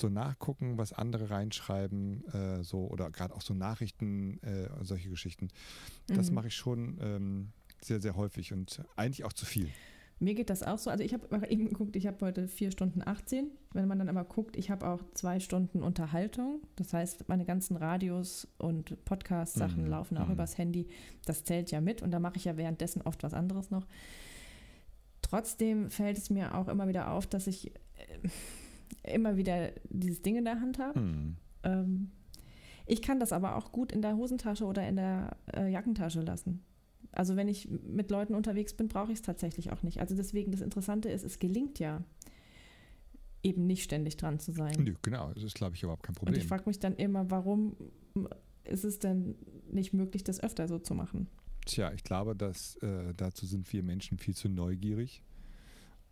so 0.00 0.08
nachgucken, 0.08 0.78
was 0.78 0.94
andere 0.94 1.28
reinschreiben, 1.28 2.24
äh, 2.32 2.64
so 2.64 2.86
oder 2.86 3.10
gerade 3.10 3.34
auch 3.34 3.42
so 3.42 3.52
Nachrichten, 3.52 4.42
äh, 4.42 4.70
solche 4.80 5.10
Geschichten, 5.10 5.48
das 6.06 6.30
Mhm. 6.30 6.34
mache 6.34 6.46
ich 6.48 6.54
schon 6.56 6.96
ähm, 7.02 7.52
sehr, 7.82 8.00
sehr 8.00 8.16
häufig 8.16 8.54
und 8.54 8.80
eigentlich 8.96 9.24
auch 9.24 9.34
zu 9.34 9.44
viel. 9.44 9.68
Mir 10.22 10.34
geht 10.34 10.50
das 10.50 10.62
auch 10.62 10.78
so. 10.78 10.88
Also 10.90 11.02
ich 11.02 11.12
habe 11.14 11.26
mal 11.30 11.44
eben 11.52 11.68
geguckt, 11.68 11.96
ich 11.96 12.06
habe 12.06 12.24
heute 12.24 12.46
4 12.48 12.70
Stunden 12.70 13.02
18. 13.04 13.50
Wenn 13.72 13.88
man 13.88 13.98
dann 13.98 14.08
aber 14.08 14.24
guckt, 14.24 14.56
ich 14.56 14.70
habe 14.70 14.86
auch 14.86 15.00
zwei 15.14 15.40
Stunden 15.40 15.82
Unterhaltung. 15.82 16.60
Das 16.76 16.92
heißt, 16.92 17.28
meine 17.28 17.44
ganzen 17.44 17.76
Radios 17.76 18.46
und 18.58 19.04
Podcast-Sachen 19.04 19.84
Mhm. 19.84 19.90
laufen 19.90 20.16
auch 20.18 20.26
Mhm. 20.28 20.34
übers 20.34 20.58
Handy. 20.58 20.86
Das 21.24 21.44
zählt 21.44 21.70
ja 21.70 21.80
mit 21.80 22.02
und 22.02 22.10
da 22.12 22.20
mache 22.20 22.36
ich 22.36 22.44
ja 22.44 22.56
währenddessen 22.56 23.02
oft 23.02 23.22
was 23.22 23.34
anderes 23.34 23.70
noch. 23.70 23.86
Trotzdem 25.22 25.90
fällt 25.90 26.18
es 26.18 26.30
mir 26.30 26.54
auch 26.54 26.68
immer 26.68 26.88
wieder 26.88 27.10
auf, 27.12 27.26
dass 27.26 27.46
ich 27.46 27.72
äh, 27.74 29.12
immer 29.14 29.36
wieder 29.36 29.70
dieses 29.88 30.22
Ding 30.22 30.36
in 30.36 30.44
der 30.44 30.60
Hand 30.60 30.78
habe. 30.78 31.00
Hm. 31.00 31.36
Ähm, 31.64 32.10
ich 32.86 33.02
kann 33.02 33.18
das 33.20 33.32
aber 33.32 33.56
auch 33.56 33.72
gut 33.72 33.92
in 33.92 34.02
der 34.02 34.16
Hosentasche 34.16 34.64
oder 34.64 34.86
in 34.86 34.96
der 34.96 35.36
äh, 35.54 35.68
Jackentasche 35.70 36.20
lassen. 36.20 36.62
Also 37.12 37.36
wenn 37.36 37.48
ich 37.48 37.68
mit 37.68 38.10
Leuten 38.10 38.34
unterwegs 38.34 38.74
bin, 38.74 38.88
brauche 38.88 39.12
ich 39.12 39.18
es 39.18 39.22
tatsächlich 39.22 39.70
auch 39.70 39.82
nicht. 39.82 40.00
Also 40.00 40.14
deswegen 40.14 40.50
das 40.50 40.60
Interessante 40.60 41.10
ist, 41.10 41.24
es 41.24 41.38
gelingt 41.38 41.78
ja 41.78 42.02
eben 43.42 43.66
nicht 43.66 43.82
ständig 43.82 44.16
dran 44.16 44.38
zu 44.38 44.52
sein. 44.52 44.74
Nö, 44.78 44.94
genau, 45.02 45.32
das 45.34 45.42
ist, 45.42 45.54
glaube 45.54 45.76
ich, 45.76 45.82
überhaupt 45.82 46.04
kein 46.04 46.14
Und 46.14 46.18
Problem. 46.18 46.40
ich 46.40 46.46
frage 46.46 46.64
mich 46.66 46.78
dann 46.78 46.96
immer, 46.96 47.30
warum 47.30 47.76
ist 48.64 48.84
es 48.84 48.98
denn 48.98 49.36
nicht 49.70 49.92
möglich, 49.92 50.24
das 50.24 50.42
öfter 50.42 50.68
so 50.68 50.78
zu 50.78 50.94
machen? 50.94 51.28
Tja, 51.66 51.92
ich 51.92 52.02
glaube, 52.02 52.34
dass 52.34 52.76
äh, 52.76 53.14
dazu 53.14 53.46
sind 53.46 53.72
wir 53.72 53.82
Menschen 53.82 54.18
viel 54.18 54.34
zu 54.34 54.48
neugierig. 54.48 55.22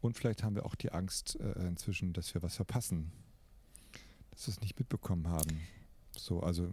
Und 0.01 0.17
vielleicht 0.17 0.43
haben 0.43 0.55
wir 0.55 0.65
auch 0.65 0.75
die 0.75 0.93
Angst 0.93 1.39
äh, 1.41 1.67
inzwischen, 1.67 2.13
dass 2.13 2.35
wir 2.35 2.43
was 2.43 2.57
verpassen. 2.57 3.13
Dass 4.31 4.47
wir 4.47 4.53
es 4.53 4.61
nicht 4.61 4.79
mitbekommen 4.79 5.29
haben. 5.29 5.61
So, 6.17 6.41
also 6.41 6.73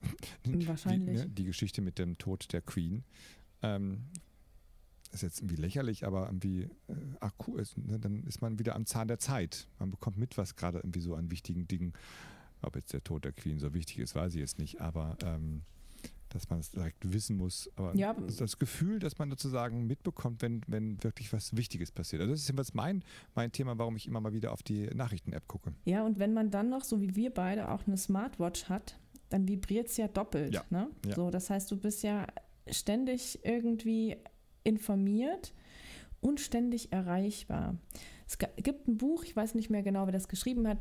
Wahrscheinlich. 0.44 1.20
Die, 1.20 1.26
ne, 1.26 1.30
die 1.30 1.44
Geschichte 1.44 1.82
mit 1.82 1.98
dem 1.98 2.18
Tod 2.18 2.52
der 2.52 2.62
Queen. 2.62 3.04
Ähm, 3.62 4.04
ist 5.12 5.22
jetzt 5.22 5.38
irgendwie 5.40 5.56
lächerlich, 5.56 6.04
aber 6.06 6.26
irgendwie 6.26 6.62
äh, 6.88 6.94
ach 7.20 7.32
cool 7.46 7.60
ist, 7.60 7.78
ne, 7.78 7.98
dann 7.98 8.24
ist 8.24 8.42
man 8.42 8.58
wieder 8.58 8.74
am 8.74 8.86
Zahn 8.86 9.08
der 9.08 9.18
Zeit. 9.18 9.68
Man 9.78 9.90
bekommt 9.90 10.18
mit, 10.18 10.36
was 10.36 10.56
gerade 10.56 10.78
irgendwie 10.78 11.00
so 11.00 11.14
an 11.14 11.30
wichtigen 11.30 11.66
Dingen, 11.68 11.92
ob 12.62 12.76
jetzt 12.76 12.92
der 12.92 13.02
Tod 13.04 13.24
der 13.24 13.32
Queen 13.32 13.58
so 13.58 13.72
wichtig 13.72 13.98
ist, 13.98 14.14
weiß 14.14 14.34
ich 14.34 14.40
jetzt 14.40 14.58
nicht, 14.58 14.80
aber 14.80 15.16
ähm, 15.24 15.62
dass 16.30 16.50
man 16.50 16.58
es 16.58 16.70
direkt 16.72 17.12
wissen 17.12 17.36
muss. 17.36 17.70
Aber 17.76 17.94
Ja. 17.96 18.12
das, 18.14 18.58
Gefühl, 18.58 18.98
dass 18.98 19.16
man 19.16 19.30
sozusagen 19.30 19.86
mitbekommt, 19.86 20.42
wenn, 20.42 20.60
wenn 20.66 21.02
wirklich 21.02 21.32
was 21.32 21.56
Wichtiges 21.56 21.92
passiert. 21.92 22.20
Also 22.20 22.32
das 22.32 22.40
ist 22.42 22.48
jedenfalls 22.48 22.74
mein, 22.74 23.02
mein 23.34 23.52
Thema, 23.52 23.78
warum 23.78 23.96
ich 23.96 24.06
immer 24.06 24.20
mal 24.20 24.32
wieder 24.32 24.52
auf 24.52 24.62
die 24.62 24.86
Nachrichten-App 24.88 25.46
gucke. 25.46 25.72
Ja, 25.84 26.04
und 26.04 26.18
wenn 26.18 26.34
man 26.34 26.50
dann 26.50 26.68
noch, 26.68 26.82
so 26.84 27.00
wie 27.00 27.14
wir 27.14 27.30
beide, 27.32 27.70
auch 27.70 27.86
eine 27.86 27.96
Smartwatch 27.96 28.68
hat, 28.68 28.98
dann 29.30 29.48
vibriert 29.48 29.88
es 29.88 29.96
ja 29.96 30.08
doppelt. 30.08 30.52
Ja, 30.52 30.64
Ne? 30.70 30.88
ja. 31.06 31.14
So, 31.14 31.30
das 31.30 31.48
heißt, 31.48 31.70
du 31.70 31.76
bist 31.76 32.02
ja 32.02 32.26
ständig 32.70 33.40
irgendwie 33.44 34.16
informiert 34.64 35.54
und 36.20 36.40
ständig 36.40 36.92
erreichbar. 36.92 37.76
Es 38.26 38.38
gibt 38.38 38.88
ein 38.88 38.98
Buch, 38.98 39.24
ich 39.24 39.36
weiß 39.36 39.54
nicht 39.54 39.70
mehr 39.70 39.82
genau, 39.82 40.06
wer 40.06 40.12
das 40.12 40.28
geschrieben 40.28 40.66
hat. 40.66 40.78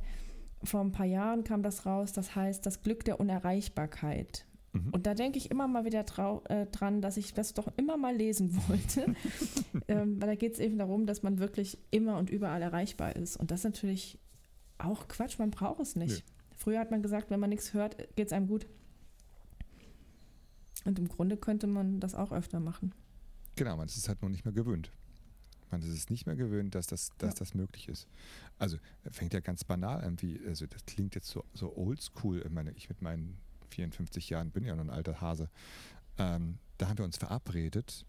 Vor 0.64 0.82
ein 0.82 0.92
paar 0.92 1.06
Jahren 1.06 1.44
kam 1.44 1.62
das 1.62 1.86
raus, 1.86 2.12
das 2.12 2.36
heißt 2.36 2.66
Das 2.66 2.82
Glück 2.82 3.06
der 3.06 3.20
Unerreichbarkeit. 3.20 4.46
Mhm. 4.74 4.90
Und 4.92 5.06
da 5.06 5.14
denke 5.14 5.38
ich 5.38 5.52
immer 5.52 5.68
mal 5.68 5.86
wieder 5.86 6.04
äh, 6.50 6.66
dran, 6.68 7.02
dass 7.02 7.18
ich 7.18 7.34
das 7.34 7.54
doch 7.54 7.68
immer 7.78 7.98
mal 7.98 8.16
lesen 8.16 8.56
wollte. 8.68 9.16
ähm, 9.88 10.22
weil 10.22 10.30
da 10.30 10.36
geht 10.36 10.54
es 10.54 10.60
eben 10.60 10.78
darum, 10.78 11.06
dass 11.06 11.24
man 11.24 11.40
wirklich 11.40 11.78
immer 11.92 12.18
und 12.18 12.30
überall 12.30 12.62
erreichbar 12.62 13.16
ist. 13.16 13.38
Und 13.38 13.52
das 13.52 13.60
ist 13.62 13.66
natürlich 13.66 14.20
auch 14.78 15.08
Quatsch, 15.08 15.40
man 15.40 15.52
braucht 15.52 15.80
es 15.82 15.96
nicht. 15.96 16.26
Nö. 16.26 16.34
Früher 16.58 16.80
hat 16.80 16.92
man 16.92 17.02
gesagt, 17.02 17.30
wenn 17.30 17.40
man 17.40 17.50
nichts 17.50 17.74
hört, 17.74 17.98
geht 18.16 18.28
es 18.28 18.34
einem 18.34 18.48
gut. 18.48 18.66
Und 20.86 20.98
im 21.00 21.08
Grunde 21.08 21.36
könnte 21.38 21.68
man 21.68 22.00
das 22.00 22.16
auch 22.16 22.32
öfter 22.32 22.60
machen. 22.60 22.94
Genau, 23.56 23.76
man 23.78 23.88
ist 23.88 23.98
es 23.98 24.08
halt 24.08 24.22
noch 24.22 24.30
nicht 24.30 24.46
mehr 24.46 24.54
gewöhnt. 24.54 24.92
Man 25.72 25.82
ist 25.82 25.90
es 25.90 26.10
nicht 26.10 26.26
mehr 26.26 26.36
gewöhnt, 26.36 26.76
dass 26.76 26.88
das, 26.88 27.10
dass 27.18 27.34
Ja. 27.34 27.40
das 27.40 27.54
möglich 27.54 27.90
ist. 27.90 28.08
Also 28.60 28.78
fängt 29.12 29.34
ja 29.34 29.40
ganz 29.40 29.64
banal 29.64 30.02
an, 30.04 30.22
wie, 30.22 30.40
also 30.48 30.66
das 30.68 30.86
klingt 30.86 31.16
jetzt 31.16 31.28
so, 31.30 31.44
so 31.54 31.76
oldschool. 31.76 32.42
Ich 32.46 32.52
meine, 32.52 32.72
ich 32.74 32.88
mit 32.88 33.02
meinen 33.02 33.38
54 33.72 34.30
Jahren 34.30 34.52
bin 34.52 34.64
ja 34.66 34.76
noch 34.76 34.84
ein 34.84 34.90
alter 34.90 35.20
Hase. 35.22 35.50
Ähm, 36.18 36.60
da 36.78 36.88
haben 36.88 36.98
wir 37.00 37.06
uns 37.06 37.18
verabredet 37.18 38.06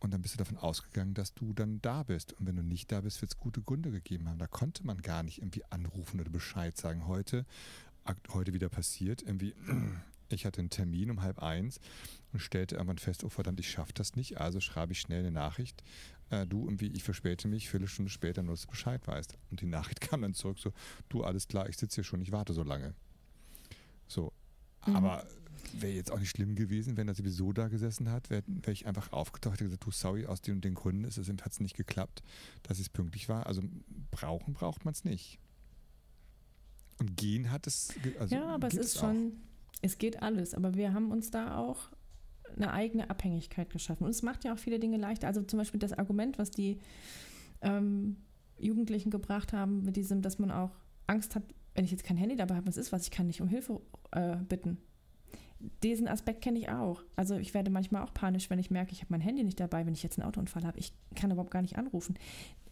und 0.00 0.12
dann 0.12 0.20
bist 0.20 0.34
du 0.34 0.38
davon 0.38 0.58
ausgegangen, 0.58 1.14
dass 1.14 1.32
du 1.34 1.52
dann 1.54 1.80
da 1.80 2.02
bist. 2.02 2.34
Und 2.34 2.46
wenn 2.46 2.56
du 2.56 2.62
nicht 2.62 2.92
da 2.92 3.00
bist, 3.00 3.22
wird 3.22 3.32
es 3.32 3.38
gute 3.38 3.62
Gründe 3.62 3.90
gegeben 3.90 4.28
haben. 4.28 4.38
Da 4.38 4.46
konnte 4.46 4.84
man 4.84 4.98
gar 5.00 5.22
nicht 5.22 5.38
irgendwie 5.38 5.64
anrufen 5.70 6.20
oder 6.20 6.30
Bescheid 6.30 6.76
sagen. 6.76 7.06
Heute, 7.06 7.46
heute 8.34 8.52
wieder 8.52 8.68
passiert, 8.68 9.22
irgendwie, 9.22 9.54
ich 10.34 10.46
hatte 10.46 10.60
einen 10.60 10.70
Termin 10.70 11.10
um 11.10 11.22
halb 11.22 11.40
eins 11.40 11.80
und 12.32 12.40
stellte 12.40 12.76
irgendwann 12.76 12.98
fest, 12.98 13.24
oh 13.24 13.28
verdammt, 13.28 13.60
ich 13.60 13.70
schaffe 13.70 13.92
das 13.94 14.16
nicht. 14.16 14.38
Also 14.40 14.60
schreibe 14.60 14.92
ich 14.92 15.00
schnell 15.00 15.20
eine 15.20 15.30
Nachricht. 15.30 15.82
Äh, 16.30 16.46
du 16.46 16.64
irgendwie, 16.64 16.88
ich 16.88 17.04
verspäte 17.04 17.48
mich, 17.48 17.68
Viertelstunde 17.68 18.10
später, 18.10 18.42
nur 18.42 18.54
dass 18.54 18.62
du 18.62 18.68
Bescheid 18.68 19.06
weißt. 19.06 19.38
Und 19.50 19.60
die 19.60 19.66
Nachricht 19.66 20.00
kam 20.02 20.22
dann 20.22 20.34
zurück, 20.34 20.58
so, 20.58 20.72
du, 21.08 21.24
alles 21.24 21.48
klar, 21.48 21.68
ich 21.68 21.76
sitze 21.76 21.96
hier 21.96 22.04
schon, 22.04 22.22
ich 22.22 22.32
warte 22.32 22.52
so 22.52 22.62
lange. 22.62 22.94
So. 24.08 24.32
Mhm. 24.86 24.96
Aber 24.96 25.26
wäre 25.74 25.92
jetzt 25.92 26.10
auch 26.10 26.18
nicht 26.18 26.30
schlimm 26.30 26.54
gewesen, 26.54 26.96
wenn 26.96 27.08
er 27.08 27.14
sowieso 27.14 27.52
da 27.52 27.68
gesessen 27.68 28.10
hat, 28.10 28.30
wäre 28.30 28.42
wär 28.46 28.72
ich 28.72 28.86
einfach 28.86 29.12
aufgetaucht 29.12 29.60
und 29.60 29.66
gesagt, 29.66 29.84
du, 29.84 29.90
sorry, 29.90 30.26
aus 30.26 30.42
den 30.42 30.56
und 30.56 30.64
den 30.64 30.74
Gründen 30.74 31.04
ist 31.04 31.18
es 31.18 31.28
hat 31.28 31.52
es 31.52 31.60
nicht 31.60 31.76
geklappt, 31.76 32.22
dass 32.62 32.78
es 32.78 32.88
pünktlich 32.88 33.28
war. 33.28 33.46
Also 33.46 33.62
brauchen 34.10 34.54
braucht 34.54 34.84
man 34.84 34.92
es 34.92 35.04
nicht. 35.04 35.38
Und 36.98 37.16
gehen 37.16 37.50
hat 37.50 37.66
es. 37.66 37.94
Also 38.18 38.34
ja, 38.34 38.46
aber 38.46 38.68
es 38.68 38.74
ist 38.74 38.96
auch. 38.98 39.02
schon, 39.02 39.32
es 39.80 39.98
geht 39.98 40.22
alles. 40.22 40.54
Aber 40.54 40.74
wir 40.74 40.92
haben 40.92 41.10
uns 41.10 41.30
da 41.30 41.56
auch 41.56 41.90
eine 42.56 42.72
eigene 42.72 43.10
Abhängigkeit 43.10 43.70
geschaffen. 43.70 44.04
Und 44.04 44.10
es 44.10 44.22
macht 44.22 44.44
ja 44.44 44.52
auch 44.52 44.58
viele 44.58 44.78
Dinge 44.78 44.98
leichter. 44.98 45.26
Also 45.26 45.42
zum 45.42 45.58
Beispiel 45.58 45.80
das 45.80 45.92
Argument, 45.92 46.38
was 46.38 46.50
die 46.50 46.78
ähm, 47.62 48.16
Jugendlichen 48.58 49.10
gebracht 49.10 49.52
haben, 49.52 49.84
mit 49.84 49.96
diesem, 49.96 50.22
dass 50.22 50.38
man 50.38 50.50
auch 50.50 50.70
Angst 51.06 51.34
hat, 51.34 51.42
wenn 51.74 51.84
ich 51.84 51.90
jetzt 51.90 52.04
kein 52.04 52.16
Handy 52.16 52.36
dabei 52.36 52.56
habe, 52.56 52.66
was 52.66 52.76
ist 52.76 52.92
was, 52.92 53.04
ich 53.04 53.10
kann 53.10 53.26
nicht 53.26 53.40
um 53.40 53.48
Hilfe 53.48 53.80
äh, 54.12 54.36
bitten. 54.36 54.78
diesen 55.82 56.08
Aspekt 56.08 56.42
kenne 56.42 56.58
ich 56.58 56.68
auch. 56.68 57.02
Also 57.16 57.36
ich 57.36 57.54
werde 57.54 57.70
manchmal 57.70 58.02
auch 58.02 58.12
panisch, 58.12 58.50
wenn 58.50 58.58
ich 58.58 58.70
merke, 58.70 58.92
ich 58.92 59.00
habe 59.00 59.12
mein 59.12 59.20
Handy 59.20 59.42
nicht 59.42 59.60
dabei, 59.60 59.86
wenn 59.86 59.94
ich 59.94 60.02
jetzt 60.02 60.18
einen 60.18 60.28
Autounfall 60.28 60.64
habe. 60.64 60.78
Ich 60.78 60.92
kann 61.14 61.30
überhaupt 61.30 61.50
gar 61.50 61.62
nicht 61.62 61.78
anrufen. 61.78 62.16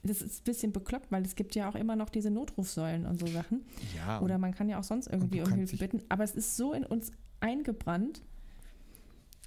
Das 0.03 0.23
ist 0.23 0.41
ein 0.41 0.45
bisschen 0.45 0.73
bekloppt, 0.73 1.13
weil 1.13 1.25
es 1.25 1.35
gibt 1.35 1.55
ja 1.55 1.69
auch 1.69 1.75
immer 1.75 1.95
noch 1.95 2.09
diese 2.09 2.31
Notrufsäulen 2.31 3.05
und 3.07 3.19
so 3.21 3.27
Sachen. 3.27 3.63
Ja, 3.97 4.21
Oder 4.23 4.39
man 4.39 4.55
kann 4.55 4.69
ja 4.69 4.79
auch 4.79 4.85
sonst 4.85 5.09
irgendwie 5.09 5.43
um 5.43 5.53
Hilfe 5.53 5.77
bitten. 5.77 6.03
Aber 6.09 6.25
es 6.25 6.35
ist 6.35 6.57
so 6.57 6.73
in 6.73 6.85
uns 6.87 7.13
eingebrannt. 7.41 8.23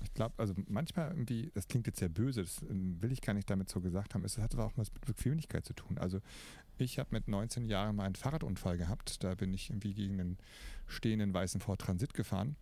Ich 0.04 0.14
glaube, 0.14 0.34
also 0.38 0.54
manchmal 0.68 1.10
irgendwie, 1.12 1.50
das 1.54 1.68
klingt 1.68 1.88
jetzt 1.88 2.00
sehr 2.00 2.10
böse, 2.10 2.42
das 2.44 2.62
ähm, 2.70 3.02
will 3.02 3.12
ich 3.12 3.22
gar 3.22 3.34
nicht 3.34 3.50
damit 3.50 3.70
so 3.70 3.80
gesagt 3.80 4.14
haben, 4.14 4.26
es 4.26 4.38
hat 4.38 4.54
aber 4.54 4.66
auch 4.66 4.74
was 4.76 4.92
mit 4.94 5.06
Bequemlichkeit 5.06 5.66
zu 5.66 5.74
tun. 5.74 5.98
Also 5.98 6.20
ich 6.78 7.00
habe 7.00 7.10
mit 7.12 7.28
19 7.28 7.66
Jahren 7.66 7.96
mal 7.96 8.04
einen 8.06 8.16
Fahrradunfall 8.16 8.78
gehabt, 8.78 9.24
da 9.24 9.34
bin 9.36 9.54
ich 9.54 9.70
irgendwie 9.70 9.94
gegen 9.94 10.20
einen 10.20 10.38
stehenden 10.88 11.34
weißen 11.34 11.62
Ford 11.62 11.80
Transit 11.80 12.14
gefahren 12.14 12.56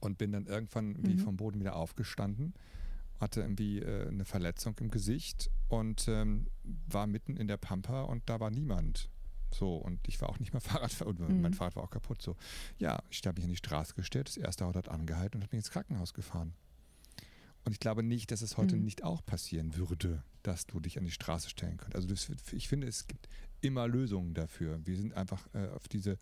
und 0.00 0.18
bin 0.18 0.32
dann 0.32 0.46
irgendwann 0.46 0.90
irgendwie 0.92 1.14
Mhm. 1.14 1.18
vom 1.20 1.36
Boden 1.36 1.58
wieder 1.60 1.74
aufgestanden, 1.76 2.52
hatte 3.18 3.40
irgendwie 3.40 3.78
äh, 3.80 4.08
eine 4.08 4.24
Verletzung 4.24 4.76
im 4.80 4.90
Gesicht 4.90 5.50
und 5.68 6.06
ähm, 6.08 6.46
war 6.88 7.06
mitten 7.06 7.36
in 7.36 7.48
der 7.48 7.56
Pampa 7.56 8.02
und 8.02 8.22
da 8.28 8.40
war 8.40 8.50
niemand. 8.50 9.08
So, 9.54 9.76
und 9.76 10.00
ich 10.08 10.20
war 10.20 10.28
auch 10.28 10.38
nicht 10.38 10.52
mehr 10.52 10.60
Fahrrad, 10.90 11.00
und 11.02 11.20
Mhm. 11.20 11.40
mein 11.42 11.54
Fahrrad 11.54 11.76
war 11.76 11.84
auch 11.84 11.90
kaputt. 11.90 12.20
So, 12.22 12.36
ja, 12.78 13.02
ich 13.10 13.22
habe 13.26 13.36
mich 13.36 13.44
an 13.44 13.50
die 13.50 13.56
Straße 13.56 13.94
gestellt, 13.94 14.28
das 14.28 14.36
erste 14.36 14.64
Auto 14.66 14.78
hat 14.78 14.88
angehalten 14.88 15.38
und 15.38 15.44
hat 15.44 15.52
mich 15.52 15.58
ins 15.60 15.70
Krankenhaus 15.70 16.14
gefahren. 16.14 16.54
Und 17.64 17.72
ich 17.72 17.80
glaube 17.80 18.02
nicht, 18.04 18.30
dass 18.30 18.42
es 18.42 18.56
heute 18.56 18.76
Mhm. 18.76 18.84
nicht 18.84 19.02
auch 19.02 19.24
passieren 19.26 19.76
würde, 19.76 20.22
dass 20.42 20.66
du 20.66 20.78
dich 20.78 20.98
an 20.98 21.04
die 21.04 21.10
Straße 21.10 21.50
stellen 21.50 21.76
könntest. 21.78 21.96
Also 21.96 22.08
das, 22.08 22.52
ich 22.52 22.68
finde, 22.68 22.86
es 22.86 23.08
gibt 23.08 23.28
immer 23.60 23.88
Lösungen 23.88 24.34
dafür. 24.34 24.78
Wir 24.86 24.96
sind 24.96 25.14
einfach 25.14 25.48
äh, 25.52 25.66
auf 25.70 25.88
diese 25.88 26.18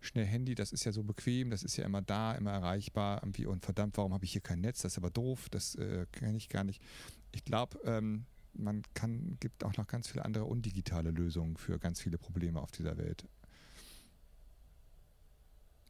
schnell 0.00 0.26
Handy, 0.26 0.54
das 0.54 0.72
ist 0.72 0.84
ja 0.84 0.92
so 0.92 1.02
bequem, 1.02 1.50
das 1.50 1.64
ist 1.64 1.76
ja 1.76 1.84
immer 1.84 2.02
da, 2.02 2.34
immer 2.36 2.52
erreichbar. 2.52 3.20
Irgendwie, 3.22 3.46
und 3.46 3.64
verdammt, 3.64 3.96
warum 3.96 4.12
habe 4.14 4.24
ich 4.24 4.30
hier 4.32 4.40
kein 4.42 4.60
Netz? 4.60 4.82
Das 4.82 4.92
ist 4.92 4.98
aber 4.98 5.10
doof, 5.10 5.48
das 5.50 5.74
äh, 5.74 6.06
kenne 6.12 6.36
ich 6.36 6.48
gar 6.48 6.62
nicht. 6.62 6.80
Ich 7.32 7.44
glaube, 7.44 7.80
ähm, 7.84 8.24
man 8.58 8.82
kann, 8.94 9.36
gibt 9.40 9.64
auch 9.64 9.76
noch 9.76 9.86
ganz 9.86 10.08
viele 10.08 10.24
andere 10.24 10.44
undigitale 10.44 11.10
Lösungen 11.10 11.56
für 11.56 11.78
ganz 11.78 12.00
viele 12.00 12.18
Probleme 12.18 12.60
auf 12.60 12.70
dieser 12.72 12.96
Welt. 12.96 13.26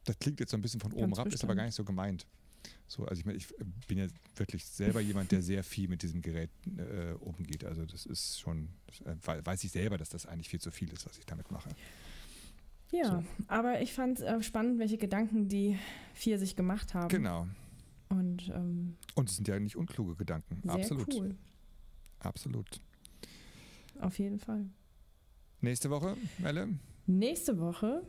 Das 0.05 0.17
klingt 0.19 0.39
jetzt 0.39 0.51
so 0.51 0.57
ein 0.57 0.61
bisschen 0.61 0.79
von 0.79 0.93
oben 0.93 1.13
Ganz 1.13 1.33
ist 1.33 1.43
aber 1.43 1.55
gar 1.55 1.65
nicht 1.65 1.75
so 1.75 1.83
gemeint. 1.83 2.25
So, 2.87 3.05
also 3.05 3.19
ich 3.19 3.25
meine, 3.25 3.37
ich 3.37 3.47
bin 3.87 3.97
ja 3.97 4.07
wirklich 4.35 4.65
selber 4.65 5.01
jemand, 5.01 5.31
der 5.31 5.41
sehr 5.41 5.63
viel 5.63 5.87
mit 5.89 6.01
diesem 6.01 6.21
Gerät 6.21 6.49
äh, 6.77 7.13
umgeht. 7.19 7.65
Also 7.65 7.85
das 7.85 8.05
ist 8.05 8.39
schon, 8.39 8.69
das, 8.87 9.01
äh, 9.01 9.15
wei- 9.23 9.45
weiß 9.45 9.63
ich 9.65 9.71
selber, 9.71 9.97
dass 9.97 10.09
das 10.09 10.25
eigentlich 10.25 10.49
viel 10.49 10.61
zu 10.61 10.71
viel 10.71 10.91
ist, 10.91 11.05
was 11.05 11.17
ich 11.17 11.25
damit 11.25 11.51
mache. 11.51 11.69
Ja, 12.91 13.23
aber 13.47 13.81
ich 13.81 13.93
fand 13.93 14.21
äh, 14.21 14.41
spannend, 14.41 14.79
welche 14.79 14.97
Gedanken 14.97 15.49
die 15.49 15.77
vier 16.13 16.39
sich 16.39 16.55
gemacht 16.55 16.93
haben. 16.93 17.09
Genau. 17.09 17.47
Und 18.09 18.47
ähm, 18.49 18.95
Und 19.15 19.29
es 19.29 19.35
sind 19.35 19.47
ja 19.49 19.59
nicht 19.59 19.75
unkluge 19.75 20.15
Gedanken. 20.15 20.61
sehr 20.63 20.71
Absolut. 20.73 21.13
cool. 21.13 21.35
Absolut. 22.19 22.81
Auf 23.99 24.19
jeden 24.19 24.39
Fall. 24.39 24.69
Nächste 25.61 25.89
Woche, 25.89 26.15
Melle? 26.37 26.69
Nächste 27.07 27.59
Woche, 27.59 28.03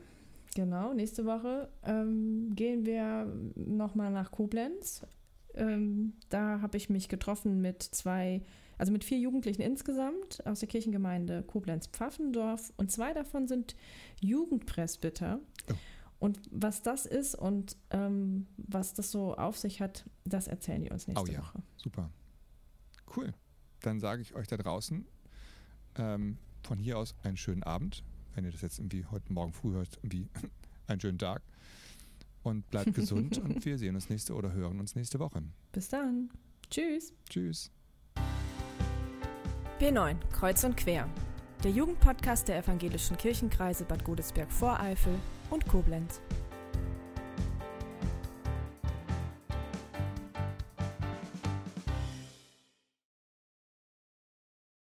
genau, 0.55 0.93
nächste 0.93 1.25
Woche 1.25 1.71
ähm, 1.83 2.55
gehen 2.55 2.85
wir 2.85 3.33
nochmal 3.55 4.11
nach 4.11 4.31
Koblenz. 4.31 5.07
Ähm, 5.55 6.15
da 6.29 6.61
habe 6.61 6.77
ich 6.77 6.91
mich 6.91 7.09
getroffen 7.09 7.61
mit 7.61 7.83
zwei, 7.83 8.43
also 8.77 8.93
mit 8.93 9.05
vier 9.05 9.19
Jugendlichen 9.19 9.63
insgesamt 9.63 10.45
aus 10.47 10.61
der 10.61 10.69
Kirchengemeinde 10.69 11.43
Koblenz-Pfaffendorf 11.43 12.73
und 12.77 12.93
zwei 12.93 13.15
davon 13.15 13.49
sind 13.49 13.77
Jugendpresbyter. 14.21 15.41
Oh. 15.71 15.75
Und 16.21 16.41
was 16.51 16.83
das 16.83 17.07
ist 17.07 17.35
und 17.35 17.77
ähm, 17.91 18.47
was 18.57 18.93
das 18.93 19.11
so 19.11 19.35
auf 19.37 19.57
sich 19.57 19.81
hat, 19.81 20.05
das 20.25 20.49
erzählen 20.49 20.83
die 20.83 20.91
uns 20.91 21.07
nächste 21.07 21.31
Oh 21.31 21.33
ja. 21.33 21.41
Woche. 21.41 21.63
Super. 21.77 22.11
Cool. 23.17 23.33
Dann 23.83 24.01
sage 24.01 24.23
ich 24.23 24.35
euch 24.35 24.47
da 24.47 24.57
draußen 24.57 25.07
ähm, 25.97 26.39
von 26.63 26.79
hier 26.79 26.99
aus 26.99 27.15
einen 27.23 27.37
schönen 27.37 27.63
Abend. 27.63 28.03
Wenn 28.35 28.45
ihr 28.45 28.53
das 28.53 28.61
jetzt 28.63 28.79
irgendwie 28.79 29.05
heute 29.07 29.33
Morgen 29.33 29.53
früh 29.53 29.73
hört, 29.73 29.99
irgendwie 30.03 30.29
einen 30.87 31.01
schönen 31.01 31.19
Tag. 31.19 31.43
Und 32.43 32.69
bleibt 32.71 32.95
gesund 32.95 33.39
und 33.45 33.65
wir 33.65 33.79
sehen 33.79 33.95
uns 33.95 34.09
nächste 34.09 34.35
oder 34.35 34.53
hören 34.53 34.81
uns 34.81 34.95
nächste 34.95 35.19
Woche. 35.19 35.43
Bis 35.73 35.89
dann. 35.89 36.31
Tschüss. 36.71 37.13
Tschüss. 37.29 37.71
B9, 39.81 40.17
Kreuz 40.33 40.65
und 40.65 40.77
Quer. 40.77 41.09
Der 41.65 41.71
Jugendpodcast 41.73 42.49
der 42.49 42.59
evangelischen 42.59 43.17
Kirchenkreise 43.17 43.85
Bad 43.85 44.05
Godesberg-Voreifel 44.05 45.15
und 45.51 45.67
Koblenz. 45.67 46.21